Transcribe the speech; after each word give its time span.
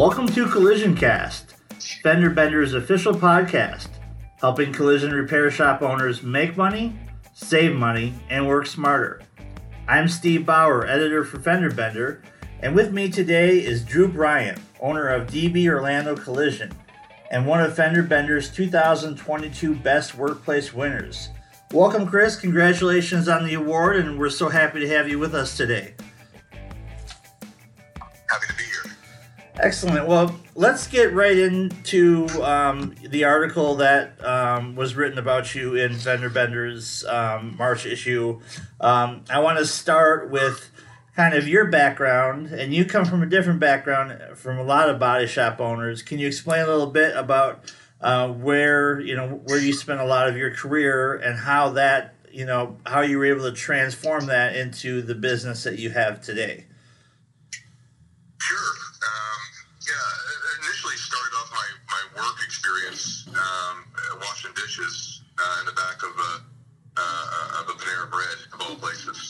Welcome 0.00 0.28
to 0.28 0.48
Collision 0.48 0.96
Cast, 0.96 1.56
Fender 2.02 2.30
Bender's 2.30 2.72
official 2.72 3.12
podcast, 3.12 3.88
helping 4.38 4.72
collision 4.72 5.12
repair 5.12 5.50
shop 5.50 5.82
owners 5.82 6.22
make 6.22 6.56
money, 6.56 6.98
save 7.34 7.76
money, 7.76 8.14
and 8.30 8.48
work 8.48 8.66
smarter. 8.66 9.20
I'm 9.86 10.08
Steve 10.08 10.46
Bauer, 10.46 10.86
editor 10.86 11.22
for 11.22 11.38
Fender 11.38 11.70
Bender, 11.70 12.22
and 12.60 12.74
with 12.74 12.94
me 12.94 13.10
today 13.10 13.58
is 13.58 13.84
Drew 13.84 14.08
Bryant, 14.08 14.58
owner 14.80 15.06
of 15.06 15.26
DB 15.26 15.68
Orlando 15.68 16.16
Collision, 16.16 16.72
and 17.30 17.46
one 17.46 17.60
of 17.60 17.76
Fender 17.76 18.02
Bender's 18.02 18.48
2022 18.48 19.74
Best 19.74 20.14
Workplace 20.14 20.72
winners. 20.72 21.28
Welcome, 21.72 22.06
Chris. 22.06 22.36
Congratulations 22.36 23.28
on 23.28 23.44
the 23.44 23.52
award, 23.52 23.96
and 23.96 24.18
we're 24.18 24.30
so 24.30 24.48
happy 24.48 24.80
to 24.80 24.88
have 24.88 25.10
you 25.10 25.18
with 25.18 25.34
us 25.34 25.58
today. 25.58 25.92
Excellent. 29.62 30.08
Well, 30.08 30.40
let's 30.54 30.86
get 30.86 31.12
right 31.12 31.36
into 31.36 32.26
um, 32.42 32.94
the 33.06 33.24
article 33.24 33.74
that 33.76 34.24
um, 34.24 34.74
was 34.74 34.94
written 34.94 35.18
about 35.18 35.54
you 35.54 35.74
in 35.74 35.96
Fender 35.96 36.30
Bender's 36.30 37.04
um, 37.04 37.56
March 37.58 37.84
issue. 37.84 38.40
Um, 38.80 39.22
I 39.28 39.40
want 39.40 39.58
to 39.58 39.66
start 39.66 40.30
with 40.30 40.70
kind 41.14 41.34
of 41.34 41.46
your 41.46 41.66
background, 41.66 42.46
and 42.46 42.72
you 42.72 42.86
come 42.86 43.04
from 43.04 43.22
a 43.22 43.26
different 43.26 43.60
background 43.60 44.18
from 44.34 44.58
a 44.58 44.62
lot 44.62 44.88
of 44.88 44.98
body 44.98 45.26
shop 45.26 45.60
owners. 45.60 46.00
Can 46.02 46.18
you 46.18 46.26
explain 46.26 46.62
a 46.62 46.66
little 46.66 46.86
bit 46.86 47.14
about 47.14 47.70
uh, 48.00 48.28
where 48.28 48.98
you 48.98 49.14
know 49.14 49.42
where 49.44 49.58
you 49.58 49.74
spent 49.74 50.00
a 50.00 50.06
lot 50.06 50.26
of 50.26 50.38
your 50.38 50.52
career 50.52 51.16
and 51.16 51.38
how 51.38 51.68
that 51.70 52.14
you 52.32 52.46
know 52.46 52.78
how 52.86 53.02
you 53.02 53.18
were 53.18 53.26
able 53.26 53.42
to 53.42 53.52
transform 53.52 54.24
that 54.24 54.56
into 54.56 55.02
the 55.02 55.14
business 55.14 55.64
that 55.64 55.78
you 55.78 55.90
have 55.90 56.22
today? 56.22 56.64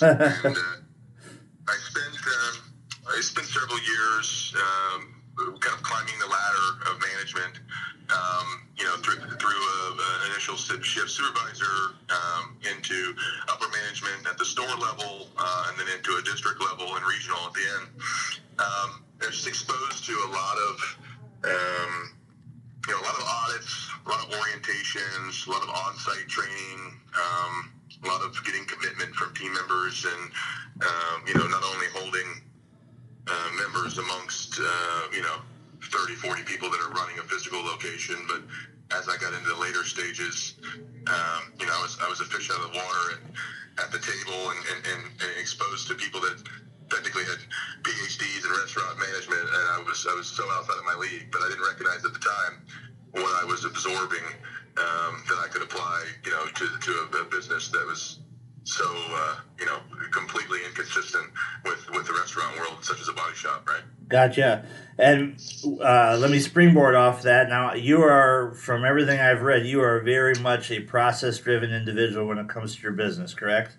And 0.03 0.57
uh, 0.57 0.61
I 0.61 0.90
members 33.91 34.11
amongst 34.11 34.61
uh, 34.61 35.03
you 35.13 35.23
know 35.23 35.37
30 35.83 36.15
40 36.15 36.43
people 36.43 36.71
that 36.71 36.81
are 36.81 36.91
running 36.91 37.19
a 37.19 37.23
physical 37.23 37.63
location. 37.65 38.17
But 38.29 38.43
as 38.97 39.09
I 39.09 39.17
got 39.17 39.33
into 39.33 39.49
the 39.49 39.61
later 39.61 39.85
stages 39.85 40.55
um, 41.09 41.53
you 41.59 41.67
know 41.67 41.73
I 41.73 41.83
was, 41.83 41.99
I 42.03 42.09
was 42.09 42.21
a 42.21 42.25
fish 42.25 42.51
out 42.51 42.61
of 42.61 42.73
the 42.73 42.79
water 42.79 43.19
and 43.19 43.35
at 43.79 43.91
the 43.93 43.99
table 43.99 44.51
and, 44.51 44.61
and, 44.77 44.81
and, 44.93 45.03
and 45.23 45.31
exposed 45.41 45.89
to 45.89 45.95
people 45.95 46.21
that 46.21 46.37
technically 46.91 47.25
had 47.25 47.39
PhDs 47.83 48.45
in 48.45 48.51
restaurant 48.51 48.99
management. 48.99 49.41
And 49.41 49.65
I 49.73 49.83
was 49.87 50.07
I 50.09 50.15
was 50.15 50.27
so 50.27 50.45
outside 50.53 50.79
of 50.79 50.85
my 50.85 50.97
league 51.01 51.31
but 51.33 51.43
I 51.43 51.49
didn't 51.49 51.65
recognize 51.67 52.05
at 52.05 52.13
the 52.13 52.23
time 52.23 52.63
what 53.13 53.35
I 53.43 53.45
was 53.45 53.65
absorbing 53.65 54.27
um, 54.79 55.25
that 55.29 55.39
I 55.43 55.49
could 55.51 55.63
apply, 55.63 56.05
you 56.25 56.31
know, 56.31 56.47
to, 56.47 56.67
to 56.79 56.91
a, 57.11 57.23
a 57.23 57.25
business 57.25 57.69
that 57.71 57.85
was 57.85 58.21
so, 58.65 58.85
uh, 58.87 59.37
you 59.59 59.67
know, 59.67 59.79
completely 60.13 60.61
inconsistent 60.67 61.27
with, 61.65 61.91
with 61.91 62.07
the 62.07 62.13
restaurant 62.13 62.57
world, 62.59 62.85
such 62.85 63.01
as 63.01 63.09
a 63.09 63.13
body 63.13 63.35
shop, 63.35 63.69
right? 63.69 63.83
Gotcha. 64.09 64.67
And 64.99 65.41
uh, 65.83 66.19
let 66.21 66.31
me 66.31 66.41
springboard 66.41 66.95
off 66.95 67.23
that. 67.23 67.49
Now, 67.49 67.75
you 67.75 68.03
are, 68.03 68.53
from 68.55 68.85
everything 68.85 69.19
I've 69.19 69.43
read, 69.43 69.67
you 69.67 69.81
are 69.83 70.01
very 70.01 70.35
much 70.35 70.71
a 70.71 70.81
process 70.81 71.39
driven 71.39 71.73
individual 71.73 72.27
when 72.27 72.39
it 72.39 72.49
comes 72.49 72.77
to 72.77 72.83
your 72.83 72.93
business, 72.93 73.33
correct? 73.33 73.77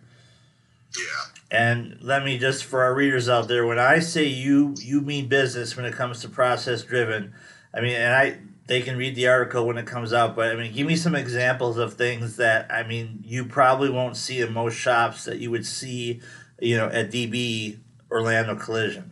Yeah. 0.97 1.59
And 1.59 1.97
let 2.01 2.23
me 2.23 2.37
just, 2.37 2.63
for 2.63 2.81
our 2.81 2.95
readers 2.95 3.29
out 3.29 3.47
there, 3.47 3.65
when 3.65 3.77
I 3.77 3.99
say 3.99 4.25
you, 4.25 4.73
you 4.79 5.01
mean 5.01 5.27
business 5.27 5.75
when 5.75 5.85
it 5.85 5.93
comes 5.93 6.21
to 6.21 6.29
process 6.29 6.81
driven, 6.81 7.33
I 7.73 7.81
mean, 7.81 7.95
and 7.95 8.13
I, 8.13 8.39
they 8.67 8.81
can 8.81 8.97
read 8.97 9.15
the 9.15 9.27
article 9.27 9.65
when 9.65 9.77
it 9.77 9.85
comes 9.85 10.13
out. 10.13 10.35
But 10.35 10.51
I 10.51 10.55
mean, 10.55 10.73
give 10.73 10.87
me 10.87 10.95
some 10.95 11.15
examples 11.15 11.77
of 11.77 11.95
things 11.95 12.37
that 12.37 12.71
I 12.71 12.83
mean 12.83 13.23
you 13.25 13.45
probably 13.45 13.89
won't 13.89 14.17
see 14.17 14.41
in 14.41 14.53
most 14.53 14.75
shops 14.75 15.25
that 15.25 15.39
you 15.39 15.51
would 15.51 15.65
see, 15.65 16.21
you 16.59 16.77
know, 16.77 16.87
at 16.87 17.11
DB 17.11 17.79
Orlando 18.09 18.55
Collision. 18.55 19.11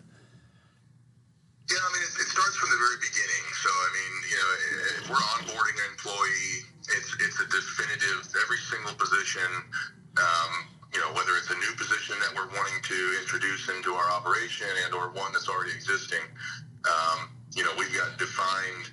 Yeah, 1.69 1.77
I 1.77 1.89
mean, 1.93 2.01
it, 2.01 2.13
it 2.17 2.27
starts 2.29 2.55
from 2.57 2.69
the 2.69 2.81
very 2.81 2.97
beginning. 2.97 3.43
So 3.61 3.69
I 3.69 3.89
mean, 3.93 4.13
you 4.29 4.37
know, 4.37 4.49
if 5.01 5.09
we're 5.09 5.25
onboarding 5.37 5.77
an 5.77 5.87
employee, 5.91 6.65
it's 6.95 7.11
it's 7.19 7.39
a 7.41 7.47
definitive 7.49 8.25
every 8.41 8.57
single 8.57 8.93
position. 8.95 9.49
Um, 10.17 10.51
you 10.93 10.99
know, 10.99 11.13
whether 11.13 11.37
it's 11.37 11.51
a 11.51 11.59
new 11.61 11.73
position 11.77 12.17
that 12.19 12.33
we're 12.33 12.49
wanting 12.49 12.81
to 12.81 12.97
introduce 13.21 13.69
into 13.69 13.93
our 13.93 14.09
operation 14.11 14.67
and 14.85 14.93
or 14.95 15.13
one 15.13 15.31
that's 15.31 15.47
already 15.47 15.71
existing, 15.71 16.25
um, 16.89 17.29
you 17.53 17.63
know, 17.63 17.69
we've 17.77 17.93
got 17.93 18.17
defined 18.17 18.89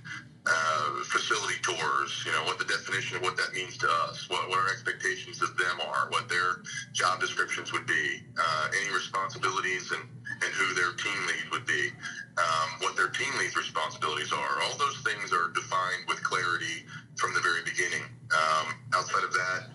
uh, 0.47 1.03
facility 1.05 1.59
tours, 1.63 2.23
you 2.25 2.33
know, 2.33 2.45
what 2.45 2.59
the 2.59 2.65
definition 2.65 3.17
of 3.17 3.23
what 3.23 3.37
that 3.37 3.53
means 3.53 3.77
to 3.79 3.89
us, 4.07 4.29
what, 4.31 4.49
what 4.49 4.59
our 4.59 4.71
expectations 4.71 5.43
of 5.43 5.57
them 5.57 5.81
are, 5.81 6.09
what 6.11 6.29
their 6.29 6.63
job 6.93 7.21
descriptions 7.21 7.73
would 7.73 7.87
be, 7.87 8.23
uh, 8.39 8.69
any 8.81 8.95
responsibilities 8.95 9.91
and, 9.93 10.03
and 10.43 10.51
who 10.55 10.75
their 10.75 10.93
team 10.95 11.19
lead 11.27 11.51
would 11.51 11.67
be, 11.67 11.91
um, 12.39 12.69
what 12.81 12.97
their 12.97 13.09
team 13.09 13.31
lead's 13.39 13.57
responsibilities 13.57 14.33
are. 14.33 14.63
All 14.63 14.77
those 14.79 14.99
things 15.03 15.33
are 15.33 15.51
defined 15.53 16.07
with 16.07 16.23
clarity 16.23 16.87
from 17.17 17.35
the 17.35 17.41
very 17.41 17.63
beginning. 17.65 18.07
Um, 18.31 18.75
outside 18.95 19.25
of 19.25 19.33
that, 19.33 19.71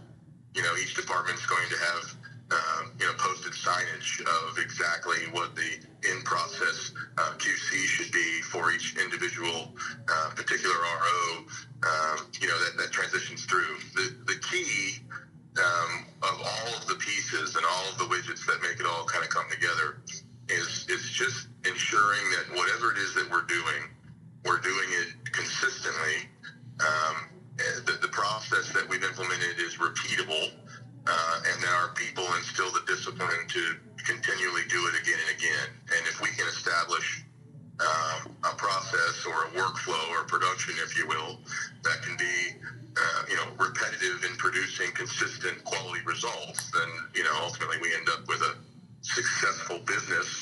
you 0.56 0.62
know, 0.64 0.74
each 0.82 0.96
department 0.96 1.40
is 1.40 1.46
going 1.46 1.68
to 1.70 1.78
have 1.78 2.16
um, 2.52 2.92
you 3.00 3.06
know, 3.06 3.14
posted 3.18 3.54
signage 3.54 4.22
of 4.22 4.58
exactly 4.58 5.18
what 5.32 5.56
the 5.56 5.80
in-process 6.10 6.92
uh, 7.18 7.34
QC 7.38 7.86
should 7.86 8.12
be 8.12 8.42
for 8.42 8.72
each 8.72 8.98
individual 8.98 9.74
uh, 10.12 10.30
particular 10.36 10.76
RO. 10.76 11.46
Um, 11.82 12.28
you 12.40 12.48
know 12.48 12.58
that, 12.60 12.78
that 12.78 12.91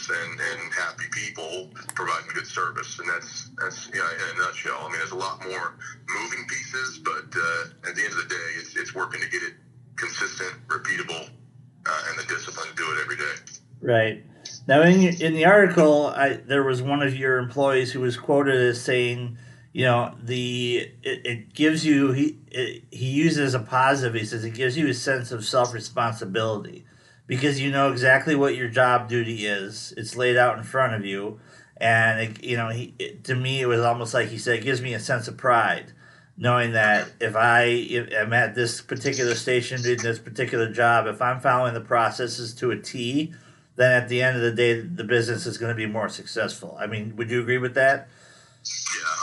and, 0.09 0.39
and 0.39 0.73
happy 0.73 1.05
people 1.11 1.69
providing 1.95 2.29
good 2.33 2.47
service. 2.47 2.99
And 2.99 3.09
that's, 3.09 3.49
that's, 3.59 3.87
you 3.87 3.99
know, 3.99 4.09
in 4.09 4.37
a 4.37 4.41
nutshell. 4.41 4.77
I 4.81 4.89
mean, 4.89 4.99
there's 4.99 5.11
a 5.11 5.15
lot 5.15 5.43
more 5.43 5.75
moving 6.07 6.45
pieces, 6.47 6.99
but 6.99 7.25
uh, 7.35 7.89
at 7.89 7.95
the 7.95 8.03
end 8.03 8.13
of 8.13 8.17
the 8.17 8.29
day, 8.29 8.49
it's, 8.57 8.75
it's 8.75 8.95
working 8.95 9.21
to 9.21 9.29
get 9.29 9.43
it 9.43 9.53
consistent, 9.95 10.53
repeatable, 10.67 11.29
uh, 11.85 12.03
and 12.09 12.19
the 12.19 12.33
discipline 12.33 12.67
to 12.69 12.75
do 12.75 12.91
it 12.91 13.01
every 13.03 13.17
day. 13.17 13.35
Right. 13.81 14.23
Now, 14.67 14.81
in 14.81 15.01
in 15.21 15.33
the 15.33 15.45
article, 15.45 16.07
I, 16.07 16.33
there 16.33 16.63
was 16.63 16.81
one 16.81 17.01
of 17.01 17.15
your 17.15 17.37
employees 17.37 17.91
who 17.91 18.01
was 18.01 18.17
quoted 18.17 18.55
as 18.55 18.81
saying, 18.81 19.37
you 19.73 19.85
know, 19.85 20.15
the 20.21 20.89
it, 21.03 21.25
it 21.25 21.53
gives 21.53 21.85
you 21.85 22.11
he 22.11 22.37
it, 22.47 22.83
he 22.91 23.07
uses 23.07 23.53
a 23.53 23.59
positive. 23.59 24.19
He 24.19 24.25
says 24.25 24.43
it 24.43 24.53
gives 24.53 24.77
you 24.77 24.87
a 24.87 24.93
sense 24.93 25.31
of 25.31 25.45
self 25.45 25.73
responsibility 25.73 26.85
because 27.29 27.61
you 27.61 27.71
know 27.71 27.93
exactly 27.93 28.35
what 28.35 28.57
your 28.57 28.67
job 28.67 29.07
duty 29.07 29.45
is. 29.45 29.93
It's 29.95 30.17
laid 30.17 30.35
out 30.35 30.57
in 30.57 30.65
front 30.65 30.95
of 30.95 31.05
you, 31.05 31.39
and 31.77 32.19
it, 32.19 32.43
you 32.43 32.57
know, 32.57 32.67
he 32.67 32.93
it, 32.99 33.23
to 33.25 33.35
me 33.35 33.61
it 33.61 33.67
was 33.67 33.79
almost 33.79 34.13
like 34.13 34.27
he 34.27 34.37
said 34.37 34.59
it 34.59 34.63
gives 34.63 34.81
me 34.81 34.93
a 34.93 34.99
sense 34.99 35.29
of 35.29 35.37
pride 35.37 35.93
knowing 36.39 36.71
that 36.71 37.11
if 37.19 37.35
I 37.35 37.63
am 37.63 38.31
at 38.31 38.55
this 38.55 38.81
particular 38.81 39.35
station 39.35 39.81
doing 39.81 39.97
this 40.01 40.19
particular 40.19 40.71
job, 40.71 41.05
if 41.05 41.21
I'm 41.21 41.41
following 41.41 41.73
the 41.73 41.81
processes 41.81 42.53
to 42.55 42.71
a 42.71 42.77
T, 42.77 43.33
then 43.75 43.91
at 43.91 44.07
the 44.07 44.21
end 44.21 44.37
of 44.37 44.43
the 44.43 44.53
day, 44.53 44.79
the 44.79 45.03
business 45.03 45.45
is 45.45 45.57
going 45.57 45.69
to 45.69 45.75
be 45.75 45.85
more 45.85 46.07
successful. 46.07 46.77
I 46.79 46.87
mean, 46.87 47.17
would 47.17 47.29
you 47.29 47.41
agree 47.41 47.57
with 47.57 47.75
that? 47.75 48.07
Yeah, 48.65 49.18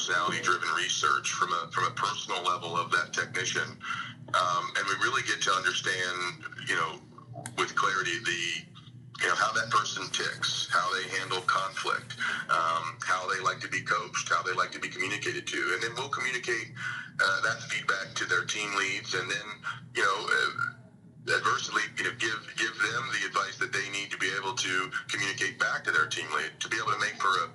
personality 0.00 0.40
driven 0.42 0.68
research 0.76 1.30
from 1.32 1.52
a 1.52 1.68
from 1.70 1.84
a 1.84 1.90
personal 1.90 2.42
level 2.42 2.76
of 2.76 2.90
that 2.90 3.12
technician, 3.12 3.76
um, 4.32 4.64
and 4.76 4.86
we 4.88 4.94
really 5.04 5.22
get 5.28 5.42
to 5.42 5.52
understand, 5.52 6.40
you 6.66 6.74
know, 6.74 6.96
with 7.58 7.74
clarity 7.76 8.16
the 8.24 9.20
you 9.20 9.28
know 9.28 9.34
how 9.34 9.52
that 9.52 9.68
person 9.68 10.02
ticks, 10.08 10.68
how 10.72 10.88
they 10.94 11.04
handle 11.18 11.42
conflict, 11.42 12.16
um, 12.48 12.96
how 13.04 13.28
they 13.28 13.44
like 13.44 13.60
to 13.60 13.68
be 13.68 13.82
coached, 13.82 14.32
how 14.32 14.42
they 14.42 14.54
like 14.54 14.72
to 14.72 14.80
be 14.80 14.88
communicated 14.88 15.46
to, 15.46 15.60
and 15.74 15.82
then 15.82 15.90
we'll 15.96 16.08
communicate 16.08 16.72
uh, 17.20 17.40
that 17.42 17.60
feedback 17.68 18.14
to 18.14 18.24
their 18.24 18.44
team 18.44 18.70
leads, 18.76 19.14
and 19.14 19.30
then 19.30 19.46
you 19.94 20.02
know. 20.02 20.26
Uh, 20.26 20.76
adversely, 21.28 21.82
you 21.96 22.02
know, 22.02 22.10
give 22.18 22.40
give 22.56 22.74
them 22.80 23.04
the 23.12 23.26
advice 23.28 23.56
that 23.58 23.70
they 23.72 23.86
need 23.92 24.10
to 24.10 24.18
be 24.18 24.26
able 24.40 24.54
to 24.54 24.90
communicate 25.06 25.60
back 25.60 25.84
to 25.84 25.92
their 25.92 26.06
team 26.06 26.26
lead 26.34 26.50
to 26.58 26.68
be 26.68 26.76
able 26.76 26.90
to 26.90 26.98
make 26.98 27.14
for 27.22 27.28
a, 27.28 27.46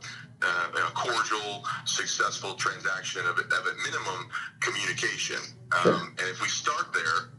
uh, 0.46 0.88
a 0.88 0.92
cordial, 0.94 1.64
successful 1.86 2.54
transaction 2.54 3.22
of, 3.26 3.40
of 3.40 3.64
a 3.66 3.76
minimum 3.84 4.30
communication. 4.62 5.42
Sure. 5.82 5.94
Um, 5.94 6.16
and 6.20 6.30
if 6.30 6.42
we 6.42 6.48
start 6.48 6.94
there, 6.94 7.32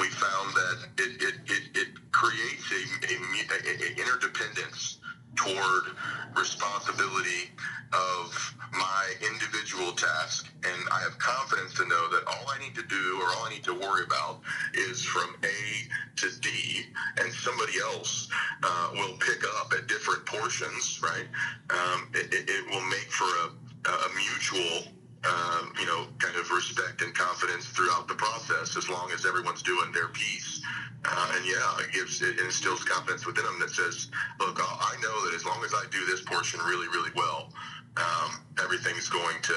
we 0.00 0.08
found 0.08 0.54
that 0.54 0.78
it, 0.98 1.22
it, 1.22 1.34
it, 1.46 1.76
it 1.76 1.88
creates 2.12 2.70
a, 2.72 2.82
a, 3.06 3.14
a, 3.14 3.74
a 3.74 3.90
interdependence 4.00 4.98
toward 5.36 5.84
responsibility 6.36 7.50
of 7.92 8.54
my 8.72 9.12
individual 9.32 9.92
task 9.92 10.50
and 10.64 10.88
i 10.90 10.98
have 10.98 11.16
confidence 11.18 11.74
to 11.74 11.86
know 11.86 12.08
that 12.10 12.24
all 12.26 12.44
i 12.48 12.58
need 12.58 12.74
to 12.74 12.82
do 12.82 13.20
or 13.20 13.26
all 13.36 13.46
i 13.46 13.50
need 13.50 13.62
to 13.62 13.74
worry 13.74 14.04
about 14.04 14.40
is 14.74 15.02
from 15.04 15.34
a 15.44 16.16
to 16.16 16.28
d 16.40 16.84
and 17.20 17.32
somebody 17.32 17.74
else 17.80 18.28
uh, 18.64 18.88
will 18.94 19.16
pick 19.18 19.44
up 19.60 19.72
at 19.76 19.86
different 19.86 20.24
portions 20.24 21.00
right 21.02 21.28
um, 21.70 22.08
it, 22.14 22.48
it, 22.48 22.64
will 22.70 22.88
make 22.88 23.10
for 23.12 23.28
a, 23.44 23.90
a 23.90 24.08
mutual 24.16 24.94
um, 25.24 25.72
you 25.80 25.86
know, 25.86 26.06
kind 26.18 26.36
of 26.36 26.50
respect 26.50 27.00
and 27.00 27.14
confidence 27.14 27.66
throughout 27.66 28.08
the 28.08 28.14
process 28.14 28.76
as 28.76 28.88
long 28.90 29.10
as 29.12 29.24
everyone's 29.24 29.62
doing 29.62 29.90
their 29.92 30.08
piece. 30.08 30.60
Uh, 31.04 31.32
and 31.36 31.46
yeah, 31.46 31.76
it 31.80 31.92
gives 31.92 32.22
it 32.22 32.38
instills 32.40 32.84
confidence 32.84 33.26
within 33.26 33.44
them 33.44 33.58
that 33.60 33.70
says, 33.70 34.10
look, 34.40 34.58
I 34.60 34.96
know 35.02 35.24
that 35.26 35.34
as 35.34 35.44
long 35.44 35.64
as 35.64 35.72
I 35.74 35.84
do 35.90 36.04
this 36.06 36.22
portion 36.22 36.60
really, 36.60 36.88
really 36.88 37.10
well, 37.14 37.52
um, 37.96 38.42
everything's 38.62 39.08
going 39.08 39.40
to 39.42 39.54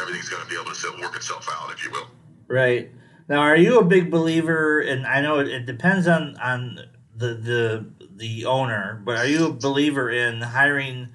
everything's 0.00 0.28
going 0.28 0.42
to 0.42 0.48
be 0.48 0.60
able 0.60 0.72
to 0.72 1.00
work 1.00 1.16
itself 1.16 1.48
out, 1.50 1.72
if 1.72 1.84
you 1.84 1.90
will. 1.90 2.08
Right. 2.48 2.90
Now, 3.28 3.40
are 3.40 3.56
you 3.56 3.78
a 3.78 3.84
big 3.84 4.10
believer? 4.10 4.80
And 4.80 5.06
I 5.06 5.20
know 5.20 5.38
it, 5.38 5.48
it 5.48 5.66
depends 5.66 6.06
on 6.06 6.36
on 6.36 6.78
the 7.14 7.34
the 7.34 7.95
the 8.16 8.46
owner, 8.46 9.00
but 9.04 9.16
are 9.16 9.26
you 9.26 9.46
a 9.46 9.52
believer 9.52 10.10
in 10.10 10.40
hiring? 10.40 11.08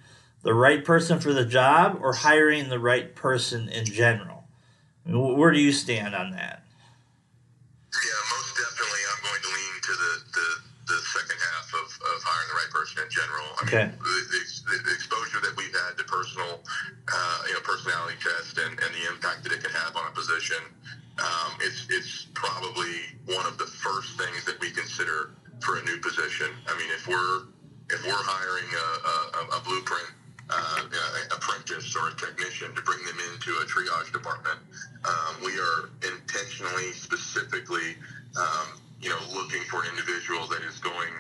the 0.44 0.54
right 0.54 0.84
person 0.84 1.20
for 1.20 1.34
the 1.34 1.46
job 1.46 2.00
or 2.02 2.14
hiring 2.14 2.70
the 2.70 2.80
right 2.80 3.16
person 3.16 3.70
in 3.70 3.86
general? 3.86 4.44
I 5.06 5.12
mean, 5.12 5.38
where 5.38 5.52
do 5.52 5.60
you 5.60 5.72
stand 5.72 6.16
on 6.16 6.32
that? 6.32 6.64
Yeah, 7.94 8.22
most 8.38 8.54
definitely. 8.56 9.02
I'm 9.12 9.22
going 9.22 9.42
to 9.42 9.52
lean 9.52 9.76
to 9.82 9.94
the, 9.94 10.14
the, 10.34 10.50
the 10.94 11.00
second 11.14 11.38
half 11.38 11.68
of, 11.74 11.88
of 11.90 12.18
hiring 12.24 12.50
the 12.50 12.58
right 12.58 12.74
person 12.74 13.04
in 13.04 13.10
general. 13.10 13.48
I 13.60 13.64
okay. 13.66 13.86
mean, 13.90 14.00
the, 14.00 14.18
the, 14.32 14.78
the, 14.90 14.94
exposure 14.94 15.42
that 15.42 15.54
we've 15.58 15.74
had 15.74 15.98
to 15.98 16.06
personal, 16.06 16.62
uh, 17.12 17.38
you 17.48 17.54
know, 17.54 17.62
personality 17.62 18.18
test 18.22 18.58
and, 18.58 18.80
and 18.80 18.90
the 18.94 19.04
impact 19.12 19.44
that 19.44 19.52
it 19.52 19.62
can 19.62 19.74
have 19.74 19.98
on 19.98 20.08
a 20.08 20.14
position, 20.14 20.62
um, 21.20 21.52
it's, 21.60 21.86
it's 21.90 22.30
probably 22.34 23.12
one 23.26 23.46
of 23.46 23.58
the 23.58 23.68
first 23.68 24.18
things 24.18 24.46
that 24.46 24.58
we 24.62 24.72
consider 24.72 25.36
for 25.62 25.78
a 25.78 25.84
new 25.84 25.98
position. 25.98 26.48
I 26.68 26.78
mean, 26.78 26.90
if 26.92 27.08
we're 27.08 27.48
if 27.90 28.06
we're 28.06 28.24
hiring 28.24 28.70
a, 28.72 28.88
a, 29.38 29.58
a 29.58 29.62
blueprint 29.68 30.10
uh, 30.52 30.84
apprentice 31.36 31.96
or 31.96 32.10
a 32.10 32.16
technician 32.16 32.74
to 32.76 32.82
bring 32.82 33.00
them 33.06 33.18
into 33.34 33.52
a 33.60 33.66
triage 33.66 34.12
department. 34.12 34.60
Um, 35.08 35.44
we 35.44 35.52
are 35.58 35.90
intentionally, 36.04 36.92
specifically, 36.92 37.96
um, 38.38 38.80
you 39.02 39.10
know, 39.10 39.20
looking 39.34 39.62
for 39.64 39.82
an 39.82 39.90
individual 39.90 40.48
that 40.48 40.62
is 40.62 40.78
going, 40.80 41.14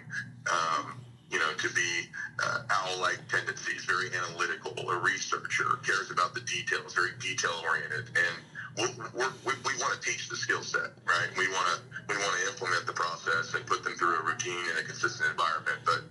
um, 0.51 0.99
you 1.31 1.39
know, 1.39 1.51
to 1.57 1.69
be 1.73 2.07
uh, 2.43 2.59
owl-like 2.69 3.19
tendencies, 3.29 3.85
very 3.85 4.09
analytical, 4.13 4.77
a 4.89 4.97
researcher, 4.99 5.79
cares 5.85 6.11
about 6.11 6.33
the 6.33 6.41
details, 6.41 6.93
very 6.93 7.11
detail-oriented, 7.19 8.05
and 8.15 8.35
we're, 8.77 9.31
we 9.45 9.53
we 9.65 9.73
want 9.79 9.99
to 9.99 10.01
teach 10.01 10.29
the 10.29 10.35
skill 10.35 10.61
set, 10.61 10.91
right? 11.05 11.27
We 11.37 11.47
want 11.49 11.67
to 11.75 11.81
we 12.07 12.15
want 12.15 12.39
to 12.39 12.51
implement 12.51 12.85
the 12.85 12.93
process 12.93 13.53
and 13.53 13.65
put 13.65 13.83
them 13.83 13.93
through 13.93 14.15
a 14.17 14.23
routine 14.23 14.63
and 14.69 14.79
a 14.79 14.83
consistent 14.83 15.29
environment, 15.29 15.79
but 15.85 16.01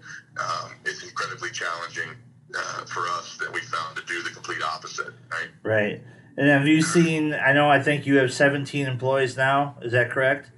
um, 0.43 0.73
it's 0.85 1.03
incredibly 1.03 1.51
challenging 1.51 2.11
uh, 2.57 2.85
for 2.87 3.07
us 3.09 3.37
that 3.39 3.53
we 3.53 3.61
found 3.61 3.97
to 3.97 4.05
do 4.05 4.23
the 4.23 4.31
complete 4.31 4.63
opposite, 4.63 5.13
right? 5.31 5.49
Right. 5.63 6.03
And 6.37 6.49
have 6.49 6.67
you 6.67 6.83
seen? 6.83 7.35
I 7.35 7.53
know. 7.53 7.71
I 7.71 7.83
think 7.83 8.07
you 8.07 8.17
have 8.17 8.33
17 8.33 8.87
employees 8.87 9.37
now. 9.37 9.77
Is 9.83 9.93
that 9.93 10.11
correct? 10.11 10.51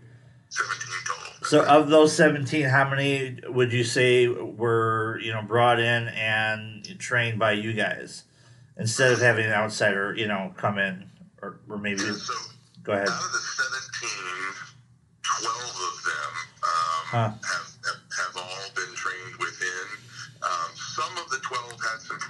17 0.48 0.78
total. 1.06 1.46
So, 1.46 1.64
of 1.64 1.88
those 1.88 2.14
17, 2.14 2.66
how 2.66 2.88
many 2.88 3.38
would 3.48 3.72
you 3.72 3.84
say 3.84 4.28
were 4.28 5.18
you 5.22 5.32
know 5.32 5.42
brought 5.42 5.80
in 5.80 6.08
and 6.08 6.84
trained 6.98 7.38
by 7.38 7.52
you 7.52 7.72
guys 7.72 8.24
instead 8.76 9.12
of 9.12 9.20
having 9.20 9.46
an 9.46 9.52
outsider 9.52 10.14
you 10.16 10.26
know 10.26 10.54
come 10.56 10.78
in 10.78 11.10
or, 11.42 11.60
or 11.68 11.78
maybe? 11.78 12.02
Yeah, 12.02 12.12
so 12.12 12.34
go 12.82 12.92
ahead. 12.92 13.08
Out 13.08 13.24
of 13.24 13.32
the 13.32 13.42
17, 13.98 14.08
12 15.22 15.52
of 15.52 15.96
them 16.04 16.32
um, 16.62 17.04
huh. 17.10 17.30
have 17.42 17.72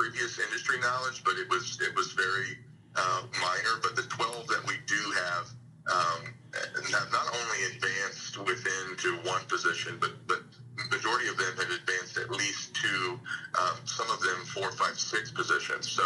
previous 0.02 0.38
industry 0.38 0.80
knowledge, 0.80 1.22
but 1.24 1.34
it 1.38 1.48
was 1.48 1.78
it 1.80 1.94
was 1.94 2.12
very 2.12 2.58
uh, 2.96 3.22
minor. 3.40 3.78
But 3.82 3.96
the 3.96 4.02
12 4.02 4.46
that 4.48 4.66
we 4.66 4.74
do 4.86 5.02
have 5.14 5.46
um, 5.86 6.34
have 6.90 7.12
not 7.12 7.26
only 7.30 7.60
advanced 7.70 8.38
within 8.38 8.96
to 8.98 9.16
one 9.28 9.42
position, 9.46 9.96
but 10.00 10.12
but 10.26 10.42
majority 10.90 11.28
of 11.28 11.36
them 11.36 11.54
have 11.56 11.70
advanced 11.70 12.18
at 12.18 12.30
least 12.30 12.74
to 12.74 13.20
um, 13.60 13.76
some 13.84 14.10
of 14.10 14.20
them 14.20 14.44
four, 14.46 14.72
five, 14.72 14.98
six 14.98 15.30
positions. 15.30 15.88
So 15.88 16.02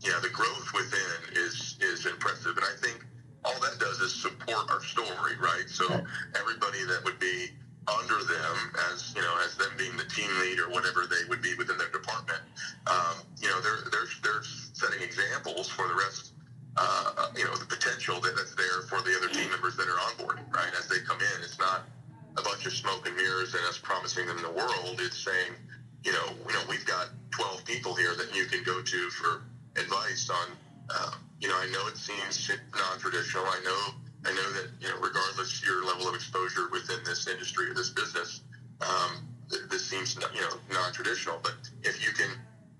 yeah, 0.00 0.18
the 0.22 0.28
growth 0.28 0.72
within 0.74 1.36
is 1.36 1.78
is 1.80 2.06
impressive, 2.06 2.56
and 2.56 2.66
I 2.66 2.76
think 2.80 3.04
all 3.44 3.58
that 3.60 3.78
does 3.78 4.00
is 4.00 4.12
support 4.12 4.70
our 4.70 4.82
story, 4.82 5.36
right? 5.40 5.68
So 5.68 5.86
everybody 6.34 6.84
that 6.84 7.02
would 7.04 7.18
be 7.18 7.50
under 7.86 8.18
them 8.24 8.56
as 8.92 9.14
you 9.14 9.22
know 9.22 9.34
as 9.44 9.56
them 9.56 9.70
being 9.78 9.96
the 9.96 10.04
team 10.04 10.28
lead 10.40 10.58
or 10.58 10.68
whatever 10.70 11.06
they 11.06 11.22
would 11.28 11.40
be 11.40 11.54
within 11.54 11.78
their 11.78 11.90
department. 11.90 12.40
Um, 12.86 13.22
you 13.40 13.48
know, 13.48 13.60
they're 13.60 13.88
they're 13.90 14.10
they're 14.22 14.42
setting 14.72 15.00
examples 15.02 15.68
for 15.68 15.86
the 15.88 15.94
rest. 15.94 16.32
Uh, 16.76 17.32
you 17.34 17.44
know, 17.44 17.56
the 17.56 17.64
potential 17.64 18.20
that, 18.20 18.36
that's 18.36 18.54
there 18.54 18.82
for 18.84 19.00
the 19.00 19.16
other 19.16 19.32
team 19.32 19.48
members 19.48 19.76
that 19.76 19.88
are 19.88 19.96
on 19.96 20.12
board, 20.18 20.38
right? 20.52 20.68
As 20.78 20.86
they 20.88 21.00
come 21.08 21.16
in, 21.16 21.42
it's 21.42 21.58
not 21.58 21.88
a 22.36 22.42
bunch 22.42 22.66
of 22.66 22.72
smoke 22.72 23.06
and 23.06 23.16
mirrors 23.16 23.54
and 23.54 23.64
us 23.64 23.78
promising 23.78 24.26
them 24.26 24.36
the 24.42 24.50
world. 24.50 25.00
It's 25.00 25.16
saying, 25.16 25.56
you 26.04 26.12
know, 26.12 26.26
you 26.46 26.52
know, 26.52 26.60
we've 26.68 26.84
got 26.84 27.08
12 27.30 27.64
people 27.64 27.94
here 27.94 28.14
that 28.16 28.34
you 28.36 28.44
can 28.44 28.62
go 28.62 28.82
to 28.82 29.10
for 29.10 29.42
advice 29.78 30.30
on. 30.30 30.48
Uh, 30.88 31.10
you 31.40 31.48
know, 31.48 31.56
I 31.56 31.66
know 31.72 31.86
it 31.88 31.96
seems 31.96 32.50
non-traditional. 32.72 33.44
I 33.44 33.60
know 33.64 33.94
I 34.26 34.32
know 34.34 34.48
that 34.58 34.68
you 34.80 34.88
know, 34.88 34.96
regardless 34.98 35.62
your 35.64 35.84
level 35.84 36.08
of 36.08 36.14
exposure 36.14 36.68
within 36.72 36.98
this 37.04 37.26
industry 37.28 37.70
or 37.70 37.74
this 37.74 37.90
business, 37.90 38.42
um, 38.80 39.28
this 39.70 39.86
seems 39.86 40.16
you 40.34 40.40
know 40.40 40.54
non-traditional. 40.72 41.38
But 41.42 41.54
if 41.82 42.04
you 42.04 42.12
can, 42.12 42.30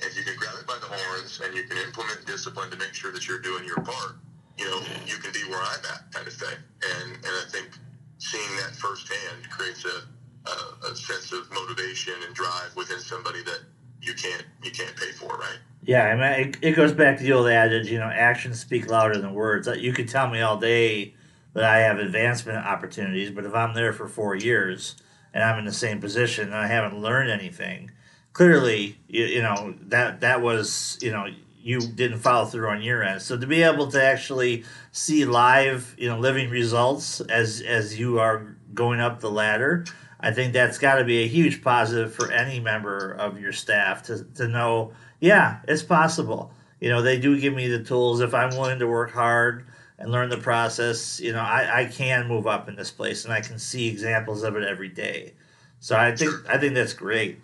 if 0.00 0.16
you 0.16 0.24
can 0.24 0.34
grab 0.36 0.54
it 0.58 0.66
by 0.66 0.78
the 0.80 0.90
horns 0.90 1.40
and 1.44 1.54
you 1.54 1.64
can 1.64 1.78
implement 1.78 2.26
discipline 2.26 2.70
to 2.70 2.76
make 2.76 2.94
sure 2.94 3.12
that 3.12 3.28
you're 3.28 3.40
doing 3.40 3.64
your 3.64 3.80
part, 3.82 4.18
you 4.58 4.64
know, 4.64 4.80
you 5.06 5.16
can 5.18 5.32
be 5.32 5.44
where 5.48 5.60
I'm 5.60 5.84
at, 5.92 6.10
kind 6.12 6.26
of 6.26 6.32
thing. 6.32 6.58
And 6.82 7.12
and 7.14 7.34
I 7.38 7.44
think 7.50 7.70
seeing 8.18 8.56
that 8.56 8.74
firsthand 8.74 9.48
creates 9.50 9.84
a, 9.84 10.50
a, 10.50 10.90
a 10.90 10.96
sense 10.96 11.32
of 11.32 11.50
motivation 11.52 12.14
and 12.26 12.34
drive 12.34 12.74
within 12.74 12.98
somebody 12.98 13.42
that 13.44 13.60
you 14.02 14.14
can't 14.14 14.44
you 14.64 14.72
can't 14.72 14.96
pay 14.96 15.12
for, 15.12 15.36
right? 15.36 15.60
Yeah, 15.86 16.04
I 16.04 16.14
mean, 16.16 16.48
it, 16.48 16.56
it 16.62 16.72
goes 16.72 16.92
back 16.92 17.16
to 17.18 17.22
the 17.22 17.32
old 17.32 17.48
adage, 17.48 17.88
you 17.90 17.98
know, 17.98 18.10
actions 18.12 18.58
speak 18.58 18.90
louder 18.90 19.18
than 19.20 19.34
words. 19.34 19.68
You 19.68 19.92
could 19.92 20.08
tell 20.08 20.28
me 20.28 20.40
all 20.40 20.56
day 20.56 21.14
that 21.52 21.62
I 21.62 21.78
have 21.78 21.98
advancement 21.98 22.58
opportunities. 22.58 23.30
But 23.30 23.44
if 23.44 23.54
I'm 23.54 23.72
there 23.72 23.92
for 23.92 24.08
four 24.08 24.34
years 24.34 24.96
and 25.32 25.44
I'm 25.44 25.60
in 25.60 25.64
the 25.64 25.72
same 25.72 26.00
position 26.00 26.46
and 26.46 26.56
I 26.56 26.66
haven't 26.66 27.00
learned 27.00 27.30
anything, 27.30 27.92
clearly, 28.32 28.98
you, 29.08 29.26
you 29.26 29.42
know 29.42 29.74
that 29.82 30.20
that 30.22 30.42
was 30.42 30.98
you 31.00 31.12
know 31.12 31.28
you 31.62 31.80
didn't 31.80 32.18
follow 32.18 32.46
through 32.46 32.68
on 32.68 32.82
your 32.82 33.02
end. 33.02 33.22
So 33.22 33.38
to 33.38 33.46
be 33.46 33.62
able 33.62 33.88
to 33.92 34.02
actually 34.02 34.64
see 34.92 35.24
live, 35.24 35.94
you 35.98 36.08
know, 36.08 36.18
living 36.18 36.50
results 36.50 37.20
as 37.20 37.60
as 37.60 37.98
you 37.98 38.18
are 38.18 38.56
going 38.74 39.00
up 39.00 39.20
the 39.20 39.30
ladder, 39.30 39.84
I 40.20 40.32
think 40.32 40.52
that's 40.52 40.78
got 40.78 40.96
to 40.96 41.04
be 41.04 41.22
a 41.24 41.28
huge 41.28 41.62
positive 41.62 42.14
for 42.14 42.30
any 42.30 42.60
member 42.60 43.12
of 43.12 43.40
your 43.40 43.52
staff 43.52 44.02
to 44.04 44.24
to 44.34 44.48
know, 44.48 44.92
yeah, 45.20 45.60
it's 45.66 45.82
possible 45.82 46.52
you 46.80 46.90
know, 46.90 47.02
they 47.02 47.18
do 47.18 47.40
give 47.40 47.54
me 47.54 47.68
the 47.68 47.82
tools. 47.82 48.20
If 48.20 48.34
I'm 48.34 48.50
willing 48.50 48.78
to 48.80 48.86
work 48.86 49.12
hard 49.12 49.66
and 49.98 50.12
learn 50.12 50.28
the 50.28 50.36
process, 50.36 51.20
you 51.20 51.32
know, 51.32 51.40
I, 51.40 51.82
I 51.82 51.84
can 51.86 52.28
move 52.28 52.46
up 52.46 52.68
in 52.68 52.76
this 52.76 52.90
place, 52.90 53.24
and 53.24 53.32
I 53.32 53.40
can 53.40 53.58
see 53.58 53.88
examples 53.88 54.42
of 54.42 54.56
it 54.56 54.62
every 54.62 54.88
day. 54.88 55.34
So 55.80 55.96
I 55.96 56.14
think 56.14 56.32
I 56.48 56.58
think 56.58 56.74
that's 56.74 56.92
great. 56.92 57.40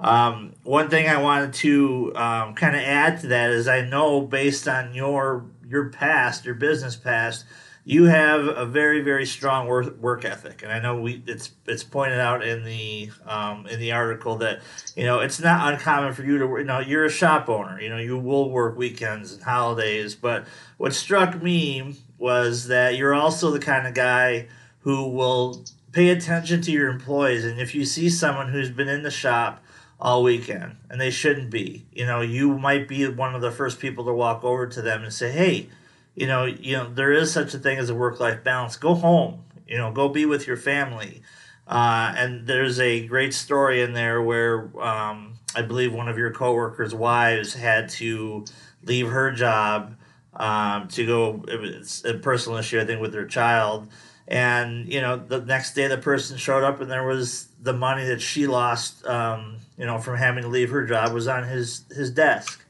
Um, 0.00 0.54
one 0.64 0.90
thing 0.90 1.08
I 1.08 1.22
wanted 1.22 1.52
to 1.54 2.12
um, 2.16 2.54
kind 2.54 2.74
of 2.74 2.82
add 2.82 3.20
to 3.20 3.28
that 3.28 3.50
is 3.50 3.68
I 3.68 3.82
know 3.82 4.20
based 4.20 4.66
on 4.66 4.94
your 4.94 5.44
your 5.68 5.90
past, 5.90 6.44
your 6.44 6.54
business 6.54 6.96
past, 6.96 7.44
you 7.84 8.04
have 8.04 8.46
a 8.46 8.64
very 8.64 9.00
very 9.00 9.26
strong 9.26 9.66
work, 9.66 10.24
ethic, 10.24 10.62
and 10.62 10.70
I 10.70 10.78
know 10.78 11.00
we 11.00 11.22
it's 11.26 11.50
it's 11.66 11.82
pointed 11.82 12.20
out 12.20 12.44
in 12.44 12.62
the 12.64 13.10
um, 13.26 13.66
in 13.66 13.80
the 13.80 13.92
article 13.92 14.36
that 14.36 14.60
you 14.94 15.04
know 15.04 15.18
it's 15.18 15.40
not 15.40 15.72
uncommon 15.72 16.12
for 16.12 16.22
you 16.22 16.38
to 16.38 16.44
you 16.44 16.64
know 16.64 16.78
you're 16.78 17.04
a 17.04 17.10
shop 17.10 17.48
owner, 17.48 17.80
you 17.80 17.88
know 17.88 17.98
you 17.98 18.16
will 18.16 18.50
work 18.50 18.76
weekends 18.76 19.32
and 19.32 19.42
holidays, 19.42 20.14
but 20.14 20.46
what 20.76 20.94
struck 20.94 21.42
me 21.42 21.96
was 22.18 22.68
that 22.68 22.96
you're 22.96 23.14
also 23.14 23.50
the 23.50 23.58
kind 23.58 23.86
of 23.86 23.94
guy 23.94 24.46
who 24.80 25.08
will 25.08 25.64
pay 25.90 26.10
attention 26.10 26.62
to 26.62 26.70
your 26.70 26.88
employees, 26.88 27.44
and 27.44 27.60
if 27.60 27.74
you 27.74 27.84
see 27.84 28.08
someone 28.08 28.48
who's 28.48 28.70
been 28.70 28.88
in 28.88 29.02
the 29.02 29.10
shop 29.10 29.62
all 30.00 30.22
weekend 30.22 30.76
and 30.90 31.00
they 31.00 31.10
shouldn't 31.10 31.50
be, 31.50 31.84
you 31.92 32.06
know 32.06 32.20
you 32.20 32.56
might 32.56 32.86
be 32.86 33.08
one 33.08 33.34
of 33.34 33.40
the 33.40 33.50
first 33.50 33.80
people 33.80 34.04
to 34.04 34.12
walk 34.12 34.44
over 34.44 34.68
to 34.68 34.80
them 34.80 35.02
and 35.02 35.12
say, 35.12 35.32
hey 35.32 35.68
you 36.14 36.26
know, 36.26 36.44
you 36.44 36.76
know, 36.76 36.92
there 36.92 37.12
is 37.12 37.32
such 37.32 37.54
a 37.54 37.58
thing 37.58 37.78
as 37.78 37.90
a 37.90 37.94
work 37.94 38.20
life 38.20 38.44
balance. 38.44 38.76
Go 38.76 38.94
home, 38.94 39.44
you 39.66 39.78
know, 39.78 39.90
go 39.92 40.08
be 40.08 40.26
with 40.26 40.46
your 40.46 40.56
family. 40.56 41.22
Uh, 41.66 42.12
and 42.16 42.46
there's 42.46 42.78
a 42.80 43.06
great 43.06 43.32
story 43.32 43.82
in 43.82 43.92
there 43.94 44.20
where 44.20 44.68
um, 44.82 45.34
I 45.54 45.62
believe 45.62 45.92
one 45.92 46.08
of 46.08 46.18
your 46.18 46.32
coworkers' 46.32 46.94
wives 46.94 47.54
had 47.54 47.88
to 47.90 48.44
leave 48.84 49.08
her 49.08 49.30
job 49.30 49.96
um, 50.34 50.88
to 50.88 51.06
go. 51.06 51.44
It's 51.48 52.04
a 52.04 52.14
personal 52.14 52.58
issue, 52.58 52.80
I 52.80 52.84
think, 52.84 53.00
with 53.00 53.14
her 53.14 53.26
child. 53.26 53.88
And 54.28 54.90
you 54.92 55.00
know, 55.00 55.16
the 55.16 55.40
next 55.40 55.74
day 55.74 55.88
the 55.88 55.98
person 55.98 56.36
showed 56.36 56.64
up, 56.64 56.80
and 56.80 56.90
there 56.90 57.06
was 57.06 57.48
the 57.60 57.72
money 57.72 58.04
that 58.06 58.20
she 58.20 58.46
lost, 58.46 59.04
um, 59.06 59.56
you 59.76 59.86
know, 59.86 59.98
from 59.98 60.16
having 60.16 60.42
to 60.42 60.48
leave 60.48 60.70
her 60.70 60.84
job 60.84 61.12
was 61.12 61.28
on 61.28 61.44
his 61.44 61.84
his 61.94 62.10
desk. 62.10 62.64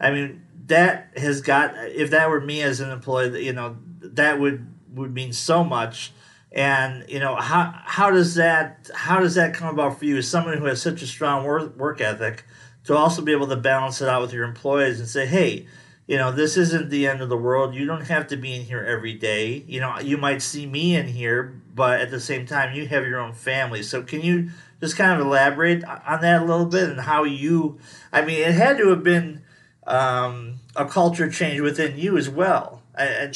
I 0.00 0.10
mean, 0.10 0.44
that 0.68 1.10
has 1.16 1.40
got 1.40 1.74
if 1.88 2.10
that 2.10 2.30
were 2.30 2.40
me 2.40 2.62
as 2.62 2.80
an 2.80 2.90
employee 2.90 3.44
you 3.44 3.52
know 3.52 3.76
that 4.00 4.38
would 4.38 4.66
would 4.94 5.12
mean 5.12 5.32
so 5.32 5.64
much. 5.64 6.12
And 6.50 7.04
you 7.08 7.18
know 7.18 7.34
how 7.36 7.74
how 7.84 8.10
does 8.10 8.36
that 8.36 8.90
how 8.94 9.20
does 9.20 9.34
that 9.34 9.54
come 9.54 9.68
about 9.68 9.98
for 9.98 10.06
you 10.06 10.16
as 10.16 10.28
someone 10.28 10.56
who 10.56 10.64
has 10.64 10.80
such 10.80 11.02
a 11.02 11.06
strong 11.06 11.44
work, 11.44 11.76
work 11.76 12.00
ethic 12.00 12.44
to 12.84 12.96
also 12.96 13.20
be 13.20 13.32
able 13.32 13.48
to 13.48 13.56
balance 13.56 14.00
it 14.00 14.08
out 14.08 14.22
with 14.22 14.32
your 14.32 14.44
employees 14.44 14.98
and 14.98 15.08
say 15.08 15.26
hey 15.26 15.66
you 16.06 16.16
know 16.16 16.32
this 16.32 16.56
isn't 16.56 16.88
the 16.88 17.06
end 17.06 17.20
of 17.20 17.28
the 17.28 17.36
world. 17.36 17.74
You 17.74 17.84
don't 17.84 18.06
have 18.06 18.28
to 18.28 18.36
be 18.36 18.54
in 18.54 18.62
here 18.62 18.82
every 18.82 19.12
day. 19.12 19.62
You 19.66 19.80
know 19.80 19.98
you 19.98 20.16
might 20.16 20.40
see 20.40 20.66
me 20.66 20.96
in 20.96 21.08
here 21.08 21.60
but 21.74 22.00
at 22.00 22.10
the 22.10 22.20
same 22.20 22.46
time 22.46 22.74
you 22.74 22.86
have 22.88 23.06
your 23.06 23.20
own 23.20 23.34
family. 23.34 23.82
So 23.82 24.02
can 24.02 24.22
you 24.22 24.50
just 24.80 24.96
kind 24.96 25.20
of 25.20 25.26
elaborate 25.26 25.84
on 25.84 26.20
that 26.22 26.42
a 26.42 26.44
little 26.44 26.66
bit 26.66 26.88
and 26.88 27.00
how 27.00 27.24
you 27.24 27.78
i 28.12 28.22
mean 28.22 28.40
it 28.40 28.54
had 28.54 28.78
to 28.78 28.88
have 28.88 29.02
been 29.02 29.42
um, 29.88 30.60
a 30.76 30.84
culture 30.84 31.30
change 31.30 31.60
within 31.60 31.98
you 31.98 32.16
as 32.16 32.28
well. 32.28 32.82
And, 32.94 33.34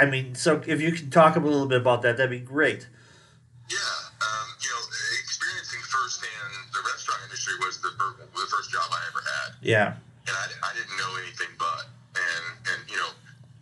I 0.00 0.06
mean, 0.06 0.34
so 0.34 0.62
if 0.66 0.80
you 0.80 0.92
can 0.92 1.10
talk 1.10 1.36
a 1.36 1.40
little 1.40 1.66
bit 1.66 1.80
about 1.80 2.02
that, 2.02 2.16
that'd 2.16 2.30
be 2.30 2.38
great. 2.38 2.86
Yeah, 3.68 3.76
um, 4.22 4.48
you 4.62 4.70
know, 4.70 4.82
experiencing 5.24 5.80
firsthand 5.80 6.54
the 6.72 6.80
restaurant 6.86 7.20
industry 7.24 7.54
was 7.60 7.80
the, 7.82 7.90
the 7.98 8.46
first 8.46 8.70
job 8.70 8.86
I 8.90 9.00
ever 9.10 9.20
had. 9.20 9.54
Yeah. 9.60 9.94
And 10.26 10.36
I, 10.36 10.70
I 10.70 10.72
didn't 10.74 10.96
know 10.96 11.12
anything 11.20 11.52
but. 11.58 11.88
And, 12.14 12.44
and 12.72 12.80
you 12.90 12.96
know, 12.96 13.12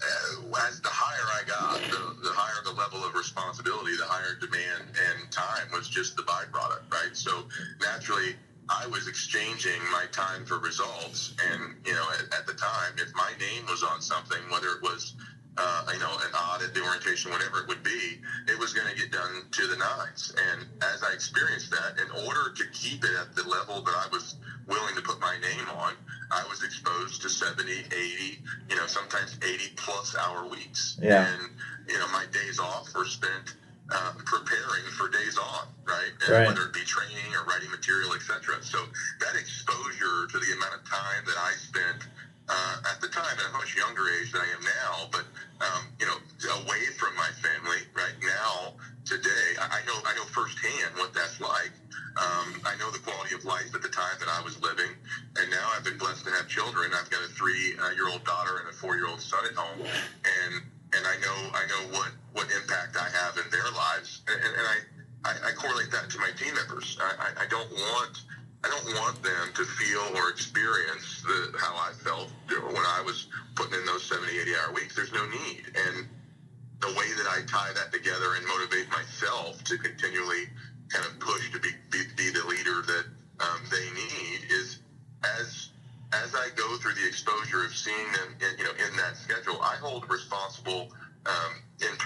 uh, 0.03 0.67
as 0.69 0.81
the 0.81 0.93
higher 0.93 1.27
I 1.41 1.43
got, 1.47 1.81
the, 1.91 2.29
the 2.29 2.35
higher 2.35 2.63
the 2.65 2.73
level 2.73 3.05
of 3.05 3.15
responsibility, 3.15 3.97
the 3.97 4.05
higher 4.05 4.37
demand 4.41 4.93
and 4.93 5.31
time 5.31 5.71
was 5.73 5.89
just 5.89 6.17
the 6.17 6.23
byproduct, 6.23 6.91
right? 6.93 7.15
So 7.15 7.47
naturally, 7.81 8.37
I 8.69 8.87
was 8.89 9.07
exchanging 9.07 9.81
my 9.93 10.07
time 10.13 10.45
for 10.45 10.59
results. 10.59 11.35
And, 11.53 11.75
you 11.85 11.93
know, 11.93 12.07
at, 12.19 12.41
at 12.41 12.47
the 12.47 12.55
time, 12.55 12.95
if 12.97 13.15
my 13.15 13.33
name 13.39 13.67
was 13.67 13.83
on 13.83 14.01
something, 14.01 14.39
whether 14.51 14.69
it 14.69 14.83
was, 14.83 15.15
uh, 15.57 15.85
you 15.93 16.01
know, 16.01 16.11
an 16.11 16.35
audit, 16.35 16.75
the 16.75 16.83
orientation, 16.83 17.31
whatever 17.31 17.61
it 17.61 17.69
would 17.69 17.83
be, 17.83 18.19
it 18.49 18.59
was 18.59 18.73
going 18.73 18.89
to 18.89 18.97
get 18.97 19.13
done 19.13 19.43
to 19.53 19.67
the 19.67 19.77
nines. 19.77 20.35
And 20.51 20.67
as 20.83 21.03
I 21.03 21.13
experienced 21.13 21.71
that, 21.71 22.01
in 22.01 22.27
order 22.27 22.53
to 22.55 22.65
keep 22.73 23.05
it 23.05 23.11
at 23.21 23.35
the 23.37 23.49
level 23.49 23.83
that 23.83 23.95
I 23.95 24.09
was 24.11 24.35
willing 24.67 24.95
to 24.97 25.03
put 25.03 25.21
my 25.21 25.37
name 25.41 25.69
on, 25.79 25.95
I 26.31 26.45
was 26.51 26.65
exposed 26.65 27.23
to 27.23 27.31
70, 27.31 27.71
80, 27.71 28.43
you 28.69 28.77
know, 28.77 28.87
sometimes 28.87 29.39
80 29.43 29.63
plus 29.77 30.17
hour 30.17 30.49
weeks. 30.49 30.99
Yeah. 31.01 31.27
And, 31.27 31.51
you 31.89 31.99
know, 31.99 32.09
my 32.09 32.25
days 32.33 32.59
off 32.59 32.93
were 32.95 33.05
spent 33.05 33.55
uh, 33.91 34.13
preparing 34.25 34.85
for 34.99 35.09
days 35.09 35.39
on, 35.39 35.69
right? 35.85 36.13
right? 36.29 36.47
Whether 36.49 36.67
it 36.67 36.75
be 36.75 36.85
training 36.85 37.31
or 37.35 37.45
writing 37.45 37.71
material, 37.71 38.15
etc. 38.15 38.63
So 38.63 38.79
that 39.21 39.35
exposure 39.39 40.27
to 40.27 40.37
the 40.39 40.51
amount 40.57 40.75
of 40.75 40.83
time 40.89 41.23
that 41.27 41.39
I 41.39 41.53
spent 41.55 42.03
uh, 42.49 42.91
at 42.91 43.01
the 43.01 43.09
time 43.09 43.35
at 43.39 43.51
a 43.51 43.53
much 43.53 43.75
younger 43.75 44.07
age 44.21 44.33
than 44.33 44.43
I 44.43 44.51
am 44.55 44.63
now, 44.63 45.09
but 45.11 45.25
um, 45.61 45.83
you 45.99 46.07
know, 46.07 46.19
away 46.63 46.85
from 46.99 47.15
my 47.17 47.31
family, 47.43 47.83
right 47.95 48.15
now, 48.23 48.75
today, 49.05 49.57
I, 49.59 49.81
know 49.87 49.97
I 50.05 50.15
know 50.15 50.25
firsthand 50.31 50.95
what 50.97 51.15
that's 51.15 51.41
like. 51.41 51.73
Um, 52.17 52.61
I 52.65 52.77
know 52.79 52.91
the 52.91 52.99
quality 52.99 53.35
of 53.35 53.45
life 53.45 53.75
at 53.75 53.83
the 53.83 53.89
time 53.89 54.17
that 54.21 54.29
I 54.29 54.41
was 54.43 54.61
living, 54.63 54.89
and 55.37 55.51
now 55.51 55.69
I've 55.77 55.85
been 55.85 55.99
blessed 55.99 56.25
to 56.25 56.31
have 56.33 56.49
children. 56.49 56.93
I've 56.95 57.11
got 57.11 57.21
a 57.21 57.29
three-year-old 57.29 58.25
daughter 58.25 58.59
and 58.61 58.69
a 58.69 58.73
four-year-old 58.73 59.21
son 59.21 59.45
at 59.45 59.55
home, 59.55 59.85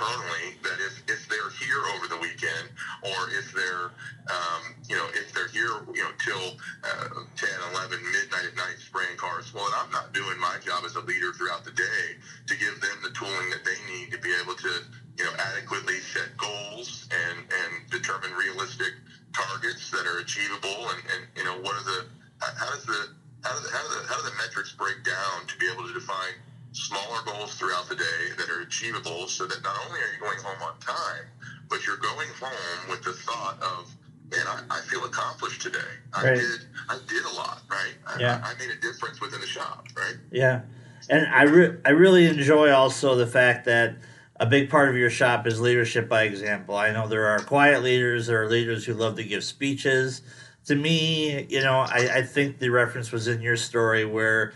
internally 0.00 0.56
that 0.62 0.78
if, 0.80 1.02
if 1.08 1.28
they're 1.28 1.50
here 1.60 1.82
over 1.96 2.08
the 2.08 2.16
weekend 2.16 2.68
or 3.02 3.28
if 3.36 3.52
they're 3.52 3.92
um, 4.32 4.62
you 4.88 4.96
know 4.96 5.06
if 5.12 5.32
they're 5.32 5.48
here 5.48 5.84
you 5.92 6.02
know 6.02 6.12
till 6.18 6.56
uh, 6.84 7.08
10 7.36 7.48
11 7.72 8.00
midnight 8.12 8.46
at 8.48 8.56
night 8.56 8.78
spraying 8.78 9.16
cars. 9.16 9.52
Well 9.52 9.68
i'm 9.76 9.90
not 9.90 10.12
doing 10.12 10.38
my 10.40 10.56
job 10.64 10.84
as 10.84 10.96
a 10.96 11.00
leader 11.00 11.32
throughout 11.32 11.64
the 11.64 11.72
day 11.72 12.16
to 12.46 12.54
give 12.56 12.80
them 12.80 12.96
the 13.02 13.10
tooling 13.10 13.50
that 13.50 13.64
they 13.64 13.76
need 13.92 14.10
to 14.12 14.18
be 14.18 14.32
able 14.42 14.54
to 14.54 14.72
you 15.18 15.24
know 15.24 15.32
adequately 15.52 16.00
set 16.00 16.32
goals 16.36 17.08
and 17.12 17.38
and 17.44 17.90
determine 17.90 18.32
realistic 18.32 18.94
targets 19.36 19.90
that 19.90 20.06
are 20.06 20.18
achievable. 20.18 20.88
And, 20.90 21.00
and 21.12 21.22
you 21.36 21.44
know 21.44 21.60
what 21.60 21.76
are 21.76 21.84
the 21.84 22.00
how 22.40 22.72
does 22.72 22.84
the 22.84 23.12
how 23.44 23.52
do 23.56 23.60
the, 23.64 23.70
how 23.72 23.82
do 23.84 23.88
the 24.00 24.08
how 24.08 24.16
do 24.16 24.24
the 24.30 24.36
metrics 24.40 24.72
break 24.72 25.04
down 25.04 25.46
to 25.48 25.56
be 25.58 25.68
able 25.68 25.86
to 25.86 25.92
define 25.92 26.40
smaller 26.72 27.18
goals 27.26 27.54
throughout 27.54 27.88
the 27.88 27.96
day 27.96 28.22
that 28.38 28.48
are 28.48 28.64
achievable 28.80 29.28
so 29.28 29.46
that 29.46 29.62
not 29.62 29.76
only 29.86 30.00
are 30.00 30.12
you 30.12 30.20
going 30.20 30.38
home 30.38 30.62
on 30.62 30.78
time, 30.80 31.26
but 31.68 31.86
you're 31.86 31.96
going 31.98 32.28
home 32.40 32.90
with 32.90 33.02
the 33.02 33.12
thought 33.12 33.60
of, 33.62 33.94
man, 34.30 34.46
I, 34.46 34.78
I 34.78 34.80
feel 34.80 35.04
accomplished 35.04 35.62
today. 35.62 35.78
I 36.12 36.24
right. 36.24 36.34
did 36.36 36.60
I 36.88 36.98
did 37.08 37.24
a 37.24 37.34
lot, 37.34 37.62
right? 37.70 37.94
Yeah. 38.18 38.40
I, 38.42 38.50
I, 38.50 38.54
made 38.58 38.70
a 38.70 38.80
difference 38.80 39.20
within 39.20 39.40
the 39.40 39.46
shop, 39.46 39.86
right? 39.96 40.16
Yeah. 40.32 40.62
And 41.08 41.26
I, 41.26 41.42
re- 41.42 41.76
I 41.84 41.90
really 41.90 42.26
enjoy 42.26 42.70
also 42.72 43.16
the 43.16 43.26
fact 43.26 43.64
that 43.66 43.96
a 44.36 44.46
big 44.46 44.70
part 44.70 44.88
of 44.88 44.96
your 44.96 45.10
shop 45.10 45.46
is 45.46 45.60
leadership 45.60 46.08
by 46.08 46.24
example. 46.24 46.74
I 46.74 46.92
know 46.92 47.06
there 47.06 47.26
are 47.26 47.40
quiet 47.40 47.82
leaders, 47.82 48.26
there 48.26 48.42
are 48.42 48.48
leaders 48.48 48.84
who 48.84 48.94
love 48.94 49.16
to 49.16 49.24
give 49.24 49.44
speeches. 49.44 50.22
To 50.66 50.74
me, 50.74 51.46
you 51.48 51.62
know, 51.62 51.80
I, 51.80 52.18
I 52.18 52.22
think 52.22 52.58
the 52.58 52.68
reference 52.68 53.12
was 53.12 53.28
in 53.28 53.40
your 53.40 53.56
story 53.56 54.04
where 54.04 54.52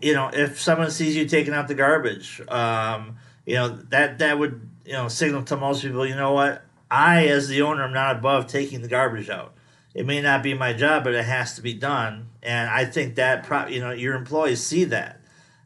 you 0.00 0.14
know, 0.14 0.30
if 0.32 0.60
someone 0.60 0.90
sees 0.90 1.14
you 1.14 1.26
taking 1.26 1.52
out 1.52 1.68
the 1.68 1.74
garbage, 1.74 2.40
um, 2.48 3.16
you 3.46 3.54
know 3.54 3.68
that 3.68 4.18
that 4.18 4.38
would 4.38 4.68
you 4.84 4.92
know 4.92 5.08
signal 5.08 5.42
to 5.44 5.56
most 5.56 5.82
people, 5.82 6.06
you 6.06 6.16
know 6.16 6.32
what, 6.32 6.62
I 6.90 7.26
as 7.26 7.48
the 7.48 7.62
owner 7.62 7.84
am 7.84 7.92
not 7.92 8.16
above 8.16 8.46
taking 8.46 8.82
the 8.82 8.88
garbage 8.88 9.28
out. 9.28 9.52
It 9.94 10.06
may 10.06 10.20
not 10.20 10.42
be 10.42 10.54
my 10.54 10.72
job, 10.72 11.04
but 11.04 11.14
it 11.14 11.24
has 11.24 11.54
to 11.54 11.62
be 11.62 11.74
done, 11.74 12.28
and 12.42 12.68
I 12.68 12.84
think 12.84 13.14
that 13.16 13.44
pro- 13.44 13.68
you 13.68 13.80
know 13.80 13.92
your 13.92 14.14
employees 14.14 14.62
see 14.62 14.84
that, 14.84 15.20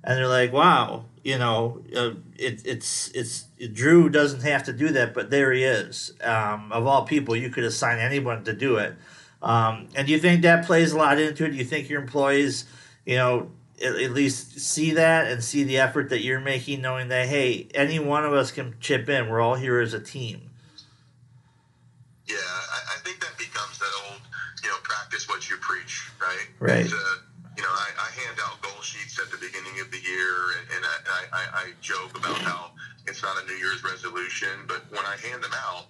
and 0.04 0.18
they're 0.18 0.28
like, 0.28 0.52
wow, 0.52 1.06
you 1.28 1.38
know, 1.38 1.82
uh, 1.94 2.12
it, 2.36 2.62
it's 2.64 3.10
it's 3.12 3.46
it, 3.58 3.74
Drew 3.74 4.08
doesn't 4.08 4.42
have 4.42 4.64
to 4.64 4.72
do 4.72 4.88
that, 4.88 5.14
but 5.14 5.30
there 5.30 5.52
he 5.52 5.62
is. 5.62 6.12
Um, 6.22 6.72
of 6.72 6.86
all 6.86 7.04
people, 7.04 7.36
you 7.36 7.50
could 7.50 7.64
assign 7.64 7.98
anyone 7.98 8.44
to 8.44 8.52
do 8.52 8.76
it. 8.76 8.94
Um, 9.42 9.88
and 9.94 10.06
do 10.06 10.12
you 10.12 10.18
think 10.18 10.42
that 10.42 10.66
plays 10.66 10.92
a 10.92 10.98
lot 10.98 11.18
into 11.18 11.44
it? 11.44 11.50
Do 11.50 11.56
you 11.56 11.64
think 11.64 11.88
your 11.88 12.00
employees, 12.00 12.64
you 13.04 13.16
know, 13.16 13.50
at, 13.82 13.94
at 13.96 14.12
least 14.12 14.60
see 14.60 14.92
that 14.92 15.30
and 15.30 15.42
see 15.42 15.64
the 15.64 15.78
effort 15.78 16.10
that 16.10 16.22
you're 16.22 16.40
making, 16.40 16.80
knowing 16.80 17.08
that 17.08 17.28
hey, 17.28 17.68
any 17.74 17.98
one 17.98 18.24
of 18.24 18.32
us 18.32 18.50
can 18.50 18.74
chip 18.80 19.08
in. 19.08 19.28
We're 19.28 19.40
all 19.40 19.54
here 19.54 19.80
as 19.80 19.94
a 19.94 20.00
team. 20.00 20.50
Yeah, 22.26 22.36
I, 22.36 22.96
I 22.96 22.98
think 23.04 23.20
that 23.20 23.36
becomes 23.38 23.78
that 23.78 23.92
old, 24.10 24.20
you 24.62 24.68
know, 24.68 24.76
practice 24.82 25.28
what 25.28 25.48
you 25.48 25.56
preach, 25.56 26.10
right? 26.20 26.48
Right. 26.60 26.86
Uh, 26.86 27.14
you 27.56 27.62
know, 27.64 27.70
I, 27.70 27.90
I, 27.98 28.10
hand 28.20 28.38
out 28.44 28.60
goal 28.62 28.80
sheets 28.82 29.18
at 29.18 29.32
the 29.32 29.36
beginning 29.38 29.80
of 29.80 29.90
the 29.90 29.98
year, 29.98 30.34
and, 30.60 30.76
and 30.76 30.84
I, 30.84 31.24
I, 31.32 31.42
I 31.52 31.64
joke 31.80 32.16
about 32.16 32.38
how 32.38 32.70
it's 33.08 33.20
not 33.22 33.42
a 33.42 33.46
New 33.46 33.56
Year's 33.56 33.82
resolution, 33.82 34.48
but 34.68 34.84
when 34.90 35.04
I 35.04 35.16
hand 35.16 35.42
them 35.42 35.50
out, 35.66 35.86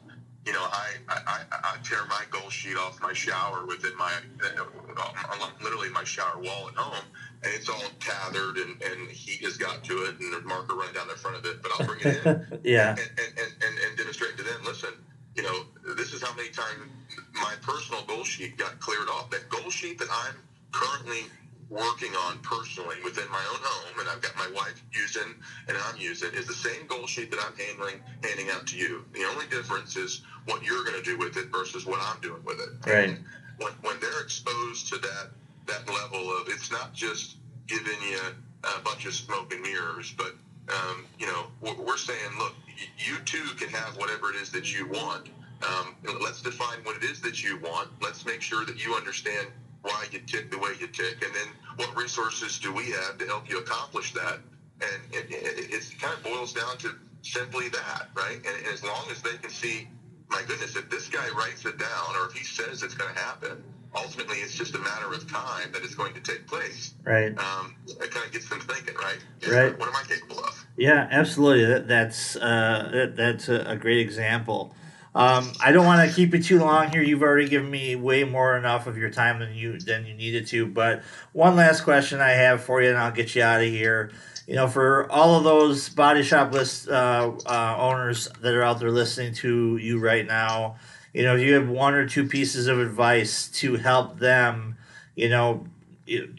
you 0.47 0.55
know, 0.55 0.63
I, 0.63 0.97
I, 1.11 1.45
I 1.51 1.77
tear 1.85 2.07
my 2.09 2.23
goal 2.31 2.49
sheet 2.49 2.79
off 2.79 3.03
my 3.03 3.13
shower 3.13 3.67
within 3.67 3.95
my, 3.99 4.11
uh, 4.43 5.51
literally 5.63 5.91
my 5.91 6.05
shower 6.05 6.39
wall 6.39 6.69
at 6.69 6.75
home, 6.75 7.05
and 7.43 7.53
it's 7.55 7.69
all 7.69 7.83
tethered 8.01 8.57
and, 8.57 8.83
and 8.83 9.11
heat 9.11 9.45
has 9.45 9.57
got 9.57 9.85
to 9.85 10.05
it, 10.05 10.19
and 10.19 10.33
there's 10.33 10.45
marker 10.45 10.75
running 10.75 10.95
down 10.95 11.09
the 11.09 11.15
front 11.15 11.37
of 11.37 11.45
it. 11.45 11.63
But 11.63 11.73
I'll 11.79 11.87
bring 11.87 12.01
it 12.01 12.27
in, 12.27 12.61
yeah, 12.65 12.91
and, 12.91 13.01
and, 13.01 13.53
and, 13.63 13.79
and 13.87 13.97
demonstrate 13.97 14.37
to 14.39 14.43
them. 14.43 14.61
Listen, 14.65 14.91
you 15.35 15.43
know, 15.43 15.67
this 15.97 16.13
is 16.13 16.23
how 16.23 16.35
many 16.35 16.49
times 16.51 16.91
my 17.35 17.55
personal 17.63 18.03
goal 18.05 18.25
sheet 18.25 18.57
got 18.57 18.79
cleared 18.81 19.09
off. 19.09 19.31
That 19.31 19.49
goal 19.49 19.71
sheet 19.71 19.99
that 19.99 20.09
I'm 20.11 20.35
currently 20.73 21.27
working 21.71 22.13
on 22.27 22.39
personally 22.39 22.97
within 23.05 23.29
my 23.31 23.45
own 23.53 23.61
home, 23.61 24.01
and 24.01 24.09
I've 24.09 24.23
got 24.23 24.35
my 24.37 24.51
wife 24.55 24.83
using 24.93 25.35
and 25.69 25.77
I'm 25.77 25.97
using, 25.99 26.33
is 26.33 26.47
the 26.47 26.55
same 26.55 26.87
goal 26.87 27.07
sheet 27.07 27.31
that 27.31 27.41
I'm 27.45 27.55
handling, 27.57 28.01
handing 28.25 28.51
out 28.51 28.67
to 28.69 28.77
you. 28.77 29.05
The 29.13 29.25
only 29.25 29.47
difference 29.47 29.97
is 29.97 30.23
what 30.47 30.65
you're 30.65 30.85
going 30.85 30.97
to 30.97 31.03
do 31.03 31.19
with 31.19 31.37
it 31.37 31.49
versus 31.53 31.85
what 31.85 32.01
I'm 32.03 32.21
doing 32.21 32.43
with 32.45 32.59
it. 32.61 32.91
Right. 32.91 33.11
And 33.11 33.25
when, 33.59 33.73
when 33.83 34.01
they're 34.01 34.23
exposed 34.23 34.89
to 34.89 34.99
that 34.99 35.31
that 35.69 35.89
level 35.89 36.31
of, 36.37 36.49
it's 36.49 36.71
not 36.71 36.93
just 36.93 37.37
giving 37.67 38.01
you 38.11 38.19
a 38.65 38.81
bunch 38.81 39.07
of 39.07 39.15
smoke 39.15 39.53
and 39.53 39.63
mirrors, 39.63 40.13
but 40.17 40.35
um, 40.69 41.07
you 41.19 41.27
know, 41.27 41.47
we're 41.61 41.97
saying, 41.97 42.31
look, 42.39 42.55
you 42.99 43.19
too 43.25 43.45
can 43.57 43.69
have 43.69 43.97
whatever 43.97 44.31
it 44.31 44.37
is 44.37 44.51
that 44.53 44.73
you 44.73 44.87
want. 44.87 45.29
Um, 45.67 45.97
let's 46.21 46.43
define 46.43 46.79
what 46.85 46.97
it 46.97 47.05
is 47.05 47.21
that 47.23 47.43
you 47.43 47.59
want. 47.59 47.89
Let's 48.03 48.25
make 48.27 48.43
sure 48.43 48.65
that 48.65 48.85
you 48.85 48.95
understand 48.95 49.49
why 49.83 50.07
you 50.13 50.21
tick 50.27 50.51
the 50.51 50.59
way 50.59 50.71
you 50.79 50.87
tick, 50.89 51.25
and 51.25 51.35
then 51.35 51.49
what 51.77 51.97
resources 51.97 52.59
do 52.59 52.73
we 52.73 52.91
have 52.91 53.19
to 53.19 53.27
help 53.27 53.49
you 53.49 53.59
accomplish 53.59 54.13
that? 54.13 54.39
And 54.81 55.03
it, 55.13 55.27
it, 55.31 55.71
it 55.73 56.01
kind 56.01 56.15
of 56.15 56.23
boils 56.23 56.53
down 56.53 56.77
to 56.79 56.95
simply 57.23 57.69
that, 57.71 58.09
right? 58.15 58.37
And, 58.37 58.47
and 58.47 58.67
as 58.67 58.85
long 58.85 59.07
as 59.11 59.23
they 59.23 59.37
can 59.39 59.51
see, 59.51 59.89
my 60.31 60.43
goodness, 60.47 60.77
if 60.77 60.91
this 60.91 61.09
guy 61.09 61.27
writes 61.31 61.65
it 61.65 61.79
down 61.79 62.17
or 62.17 62.27
if 62.27 62.33
he 62.33 62.45
says 62.45 62.83
it's 62.83 62.95
going 62.95 63.13
to 63.13 63.21
happen, 63.21 63.63
ultimately 63.95 64.39
it's 64.39 64.55
just 64.55 64.75
a 64.75 64.79
matter 64.79 65.13
of 65.13 65.31
time 65.31 65.73
that 65.73 65.83
it's 65.83 65.95
going 65.95 66.15
to 66.15 66.21
take 66.21 66.47
place. 66.47 66.95
Right. 67.05 67.37
Um, 67.39 67.75
it 67.89 68.11
kind 68.11 68.27
of 68.27 68.33
gets 68.33 68.49
them 68.49 68.61
thinking, 68.61 68.95
right? 68.97 69.19
right. 69.51 69.79
What 69.79 69.89
am 69.89 69.97
I 69.97 70.03
capable 70.07 70.41
of? 70.41 70.67
Yeah, 70.77 71.09
absolutely. 71.11 71.65
That, 71.67 71.89
that's 71.89 72.37
uh, 72.37 72.91
that, 72.93 73.17
that's 73.17 73.49
a, 73.49 73.61
a, 73.71 73.77
great 73.77 73.99
example. 73.99 74.75
Um, 75.15 75.53
I 75.61 75.73
don't 75.73 75.87
want 75.87 76.09
to 76.09 76.15
keep 76.15 76.35
it 76.35 76.45
too 76.45 76.61
long 76.61 76.91
here. 76.91 77.03
You've 77.03 77.23
already 77.23 77.49
given 77.49 77.71
me 77.71 77.97
way 77.97 78.25
more 78.25 78.57
enough 78.57 78.87
of 78.87 78.97
your 78.97 79.11
time 79.11 79.41
than 79.41 79.55
you 79.55 79.79
than 79.81 80.07
you 80.07 80.15
needed 80.15 80.47
to. 80.49 80.67
But 80.67 81.03
one 81.33 81.57
last 81.57 81.81
question 81.81 82.21
I 82.21 82.31
have 82.31 82.63
for 82.63 82.83
you, 82.83 82.91
and 82.91 82.99
I'll 82.99 83.11
get 83.11 83.35
you 83.35 83.43
out 83.43 83.61
of 83.61 83.69
here. 83.69 84.13
You 84.47 84.55
know, 84.55 84.69
for 84.69 85.11
all 85.11 85.37
of 85.37 85.45
those 85.45 85.89
body 85.89 86.23
shop 86.23 86.53
list 86.53 86.89
uh, 86.89 87.33
uh, 87.47 87.77
owners 87.79 88.29
that 88.41 88.55
are 88.55 88.63
out 88.63 88.79
there 88.79 88.93
listening 88.93 89.35
to 89.35 89.77
you 89.79 89.99
right 89.99 90.27
now, 90.27 90.77
you 91.13 91.23
know, 91.23 91.37
if 91.37 91.43
you 91.43 91.55
have 91.55 91.69
one 91.69 91.95
or 91.95 92.09
two 92.09 92.27
pieces 92.27 92.67
of 92.67 92.79
advice 92.79 93.49
to 93.49 93.77
help 93.77 94.19
them, 94.19 94.77
you 95.15 95.29
know, 95.29 95.67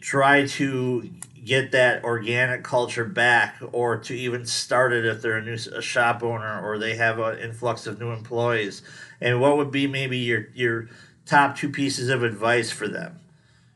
try 0.00 0.46
to 0.46 1.10
get 1.44 1.72
that 1.72 2.04
organic 2.04 2.62
culture 2.62 3.04
back 3.04 3.56
or 3.72 3.96
to 3.96 4.14
even 4.14 4.44
start 4.44 4.92
it 4.92 5.06
if 5.06 5.22
they're 5.22 5.38
a 5.38 5.42
new 5.42 5.56
a 5.74 5.82
shop 5.82 6.22
owner 6.22 6.60
or 6.60 6.78
they 6.78 6.96
have 6.96 7.18
an 7.18 7.38
influx 7.38 7.86
of 7.86 7.98
new 7.98 8.10
employees. 8.10 8.82
And 9.20 9.40
what 9.40 9.56
would 9.56 9.70
be 9.70 9.86
maybe 9.86 10.18
your 10.18 10.48
your 10.54 10.88
top 11.26 11.56
two 11.56 11.70
pieces 11.70 12.08
of 12.08 12.22
advice 12.22 12.70
for 12.70 12.88
them 12.88 13.20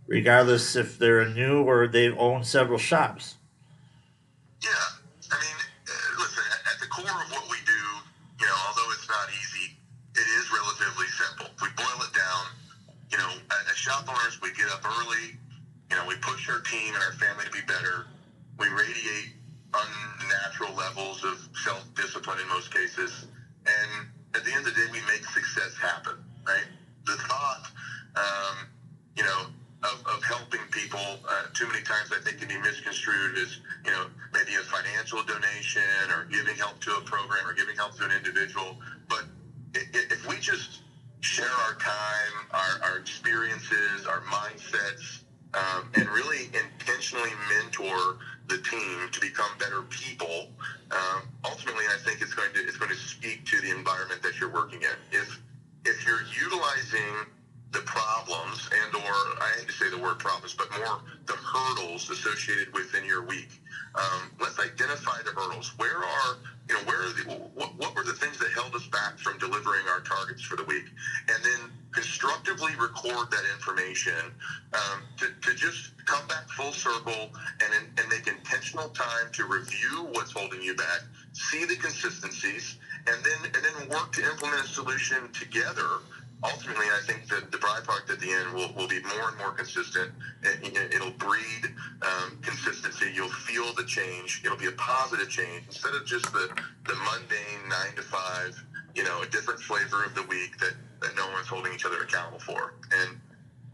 regardless 0.06 0.76
if 0.76 0.98
they're 0.98 1.26
new 1.26 1.62
or 1.62 1.86
they 1.86 2.10
own 2.10 2.44
several 2.44 2.78
shops? 2.78 3.36
Yeah. 4.62 4.70
I 5.30 5.40
mean 5.40 5.56
uh, 5.88 6.20
listen 6.20 6.44
at 6.70 6.80
the 6.80 6.86
core 6.86 7.04
of 7.04 7.30
what 7.30 7.50
we 7.50 7.56
do 7.64 7.72
you 8.40 8.46
know 8.46 8.54
although 8.68 8.92
it's 8.92 9.08
not 9.08 9.28
easy 9.30 9.76
it 10.14 10.28
is 10.38 10.44
relatively 10.50 11.06
simple 11.10 11.46
we 11.62 11.68
boil 11.76 12.00
it 12.02 12.12
down 12.14 12.44
you 13.10 13.18
know 13.18 13.30
as 13.70 13.76
shop 13.76 14.06
owners 14.08 14.40
we 14.40 14.50
get 14.54 14.70
up 14.70 14.84
early 14.84 15.36
you 15.90 15.96
know, 15.96 16.06
we 16.06 16.16
push 16.16 16.48
our 16.48 16.60
team 16.60 16.94
and 16.94 17.02
our 17.02 17.12
family 17.12 17.44
to 17.44 17.50
be 17.52 17.62
better. 17.66 18.06
We 18.58 18.68
radiate 18.68 19.30
unnatural 19.74 20.74
levels 20.74 21.22
of 21.24 21.38
self 21.62 21.82
discipline 21.94 22.38
in 22.40 22.48
most 22.48 22.72
cases. 22.72 23.26
And 23.66 24.08
at 24.34 24.44
the 24.44 24.52
end 24.52 24.66
of 24.66 24.74
the 24.74 24.80
day, 24.80 24.86
we 24.90 25.00
make 25.06 25.24
success 25.26 25.76
happen, 25.80 26.14
right? 26.46 26.66
The 27.06 27.12
thought, 27.12 27.62
um, 28.16 28.66
you 29.16 29.22
know, 29.22 29.46
of, 29.84 30.02
of 30.06 30.24
helping 30.24 30.60
people 30.70 30.98
uh, 31.28 31.46
too 31.52 31.68
many 31.68 31.82
times 31.84 32.10
I 32.10 32.20
think 32.24 32.38
can 32.38 32.48
be 32.48 32.58
misconstrued 32.58 33.36
as, 33.38 33.60
you 33.84 33.92
know, 33.92 34.06
maybe 34.32 34.54
a 34.54 34.64
financial 34.64 35.22
donation 35.22 36.10
or 36.10 36.24
giving 36.24 36.56
help 36.56 36.80
to 36.80 36.90
a 36.96 37.00
program 37.02 37.46
or 37.46 37.52
giving 37.52 37.76
help 37.76 37.94
to 37.98 38.04
an 38.04 38.12
individual. 38.12 38.76
But 39.08 39.26
if 39.74 40.26
we 40.28 40.36
just 40.36 40.82
share 41.20 41.46
our 41.66 41.74
time, 41.74 42.46
our, 42.52 42.90
our 42.90 42.98
experiences, 42.98 44.06
our 44.06 44.20
mindsets, 44.22 45.20
um, 45.54 45.88
and 45.94 46.08
really 46.08 46.46
intentionally 46.52 47.30
mentor 47.48 48.18
the 48.48 48.58
team 48.58 49.08
to 49.10 49.20
become 49.20 49.50
better 49.58 49.82
people. 49.82 50.48
Um, 50.90 51.22
ultimately, 51.44 51.84
I 51.88 51.98
think 52.04 52.20
it's 52.20 52.34
going 52.34 52.52
to 52.52 52.60
it's 52.60 52.76
going 52.76 52.90
to 52.90 52.96
speak 52.96 53.46
to 53.46 53.60
the 53.60 53.70
environment 53.70 54.22
that 54.22 54.38
you're 54.38 54.52
working 54.52 54.82
in. 54.82 54.96
If 55.12 55.40
if 55.84 56.06
you're 56.06 56.22
utilizing 56.42 57.30
the 57.72 57.80
problems 57.80 58.68
and 58.70 58.94
or 58.94 59.14
I 59.42 59.52
hate 59.58 59.66
to 59.66 59.72
say 59.72 59.90
the 59.90 59.98
word 59.98 60.18
problems, 60.18 60.54
but 60.54 60.68
more 60.78 61.00
the 61.26 61.34
hurdles 61.34 62.10
associated 62.10 62.72
within 62.72 63.04
your 63.04 63.22
week. 63.24 63.48
Um, 63.94 64.30
let's 64.40 64.58
identify 64.58 65.22
the 65.24 65.30
hurdles. 65.30 65.72
Where 65.76 65.98
are 65.98 66.36
you 66.68 66.74
know 66.74 66.80
where 66.82 67.02
the, 67.12 67.32
what, 67.54 67.76
what 67.76 67.94
were 67.94 68.04
the 68.04 68.14
things 68.14 68.38
that 68.38 68.50
held 68.52 68.74
us 68.74 68.86
back 68.88 69.18
from 69.18 69.38
delivering 69.38 69.86
our 69.88 70.00
targets 70.00 70.42
for 70.42 70.56
the 70.56 70.64
week, 70.64 70.84
and 71.28 71.44
then 71.44 71.70
constructively 71.92 72.72
record 72.80 73.30
that 73.30 73.44
information 73.54 74.32
um, 74.72 75.02
to, 75.18 75.28
to 75.42 75.54
just 75.54 75.92
come 76.06 76.26
back 76.26 76.48
full 76.48 76.72
circle 76.72 77.30
and, 77.62 77.88
and 77.98 78.08
make 78.08 78.26
intentional 78.26 78.88
time 78.90 79.30
to 79.32 79.44
review 79.44 80.08
what's 80.12 80.32
holding 80.32 80.62
you 80.62 80.74
back, 80.74 81.00
see 81.32 81.64
the 81.64 81.76
consistencies, 81.76 82.78
and 83.06 83.22
then 83.24 83.52
and 83.54 83.64
then 83.64 83.88
work 83.88 84.12
to 84.12 84.22
implement 84.24 84.64
a 84.64 84.68
solution 84.68 85.30
together 85.32 86.00
ultimately, 86.44 86.86
I 86.92 87.00
think 87.06 87.26
that 87.28 87.50
the 87.50 87.58
byproduct 87.58 88.12
at 88.12 88.20
the 88.20 88.30
end 88.30 88.52
will, 88.52 88.72
will 88.76 88.88
be 88.88 89.00
more 89.16 89.28
and 89.28 89.38
more 89.38 89.52
consistent. 89.52 90.12
It, 90.42 91.00
will 91.00 91.10
breed 91.12 91.72
um, 92.02 92.38
consistency. 92.42 93.06
You'll 93.14 93.28
feel 93.28 93.72
the 93.74 93.84
change. 93.84 94.42
It'll 94.44 94.58
be 94.58 94.66
a 94.66 94.76
positive 94.76 95.30
change 95.30 95.64
instead 95.66 95.94
of 95.94 96.04
just 96.04 96.30
the, 96.32 96.48
the 96.86 96.94
mundane 96.94 97.68
nine 97.68 97.96
to 97.96 98.02
five, 98.02 98.62
you 98.94 99.04
know, 99.04 99.22
a 99.22 99.26
different 99.26 99.60
flavor 99.60 100.04
of 100.04 100.14
the 100.14 100.22
week 100.24 100.58
that, 100.58 100.74
that 101.00 101.16
no 101.16 101.26
one's 101.32 101.48
holding 101.48 101.72
each 101.72 101.86
other 101.86 102.02
accountable 102.02 102.40
for. 102.40 102.74
And 102.92 103.18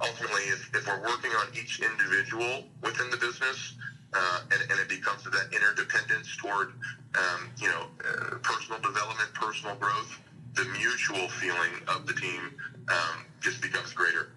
ultimately, 0.00 0.42
if, 0.54 0.70
if 0.74 0.86
we're 0.86 1.02
working 1.02 1.30
on 1.32 1.48
each 1.54 1.80
individual 1.80 2.64
within 2.82 3.10
the 3.10 3.16
business, 3.16 3.74
uh, 4.12 4.40
and, 4.50 4.60
and, 4.70 4.80
it 4.80 4.88
becomes 4.88 5.22
that 5.22 5.54
interdependence 5.54 6.36
toward, 6.36 6.72
um, 7.14 7.48
you 7.58 7.68
know, 7.68 7.86
uh, 8.02 8.34
personal 8.42 8.80
development, 8.80 9.32
personal 9.34 9.76
growth, 9.76 10.18
the 10.54 10.64
mutual 10.64 11.28
feeling 11.28 11.72
of 11.88 12.06
the 12.06 12.12
team 12.14 12.54
um, 12.88 13.24
just 13.40 13.60
becomes 13.60 13.92
greater. 13.92 14.30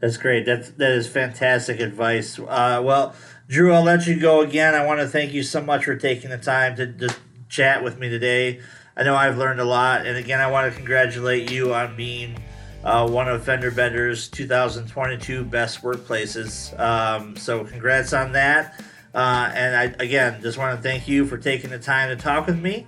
That's 0.00 0.16
great. 0.16 0.44
That's 0.44 0.70
that 0.70 0.92
is 0.92 1.06
fantastic 1.06 1.80
advice. 1.80 2.38
Uh, 2.38 2.82
well, 2.84 3.14
Drew, 3.48 3.72
I'll 3.72 3.82
let 3.82 4.06
you 4.06 4.18
go 4.18 4.40
again. 4.40 4.74
I 4.74 4.84
want 4.84 5.00
to 5.00 5.06
thank 5.06 5.32
you 5.32 5.42
so 5.42 5.62
much 5.62 5.84
for 5.84 5.96
taking 5.96 6.30
the 6.30 6.38
time 6.38 6.76
to, 6.76 6.92
to 6.92 7.14
chat 7.48 7.82
with 7.82 7.98
me 7.98 8.08
today. 8.08 8.60
I 8.96 9.02
know 9.02 9.16
I've 9.16 9.38
learned 9.38 9.60
a 9.60 9.64
lot, 9.64 10.06
and 10.06 10.16
again, 10.16 10.40
I 10.40 10.50
want 10.50 10.70
to 10.70 10.76
congratulate 10.76 11.50
you 11.50 11.74
on 11.74 11.96
being 11.96 12.36
uh, 12.84 13.08
one 13.08 13.28
of 13.28 13.44
Fender 13.44 13.70
Bender's 13.70 14.28
2022 14.28 15.44
best 15.44 15.82
workplaces. 15.82 16.78
Um, 16.78 17.36
so, 17.36 17.64
congrats 17.64 18.12
on 18.12 18.32
that. 18.32 18.80
Uh, 19.14 19.50
and 19.54 19.76
I 19.76 19.84
again 20.02 20.42
just 20.42 20.58
want 20.58 20.76
to 20.76 20.82
thank 20.82 21.06
you 21.06 21.24
for 21.24 21.38
taking 21.38 21.70
the 21.70 21.78
time 21.78 22.08
to 22.08 22.22
talk 22.22 22.46
with 22.46 22.60
me. 22.60 22.86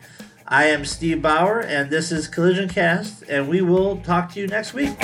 I 0.49 0.67
am 0.67 0.85
Steve 0.85 1.23
Bauer, 1.23 1.59
and 1.59 1.91
this 1.91 2.13
is 2.13 2.29
Collision 2.29 2.69
Cast, 2.69 3.25
and 3.29 3.49
we 3.49 3.63
will 3.63 3.97
talk 3.97 4.33
to 4.35 4.41
you 4.41 4.47
next 4.47 4.75
week. 4.75 4.97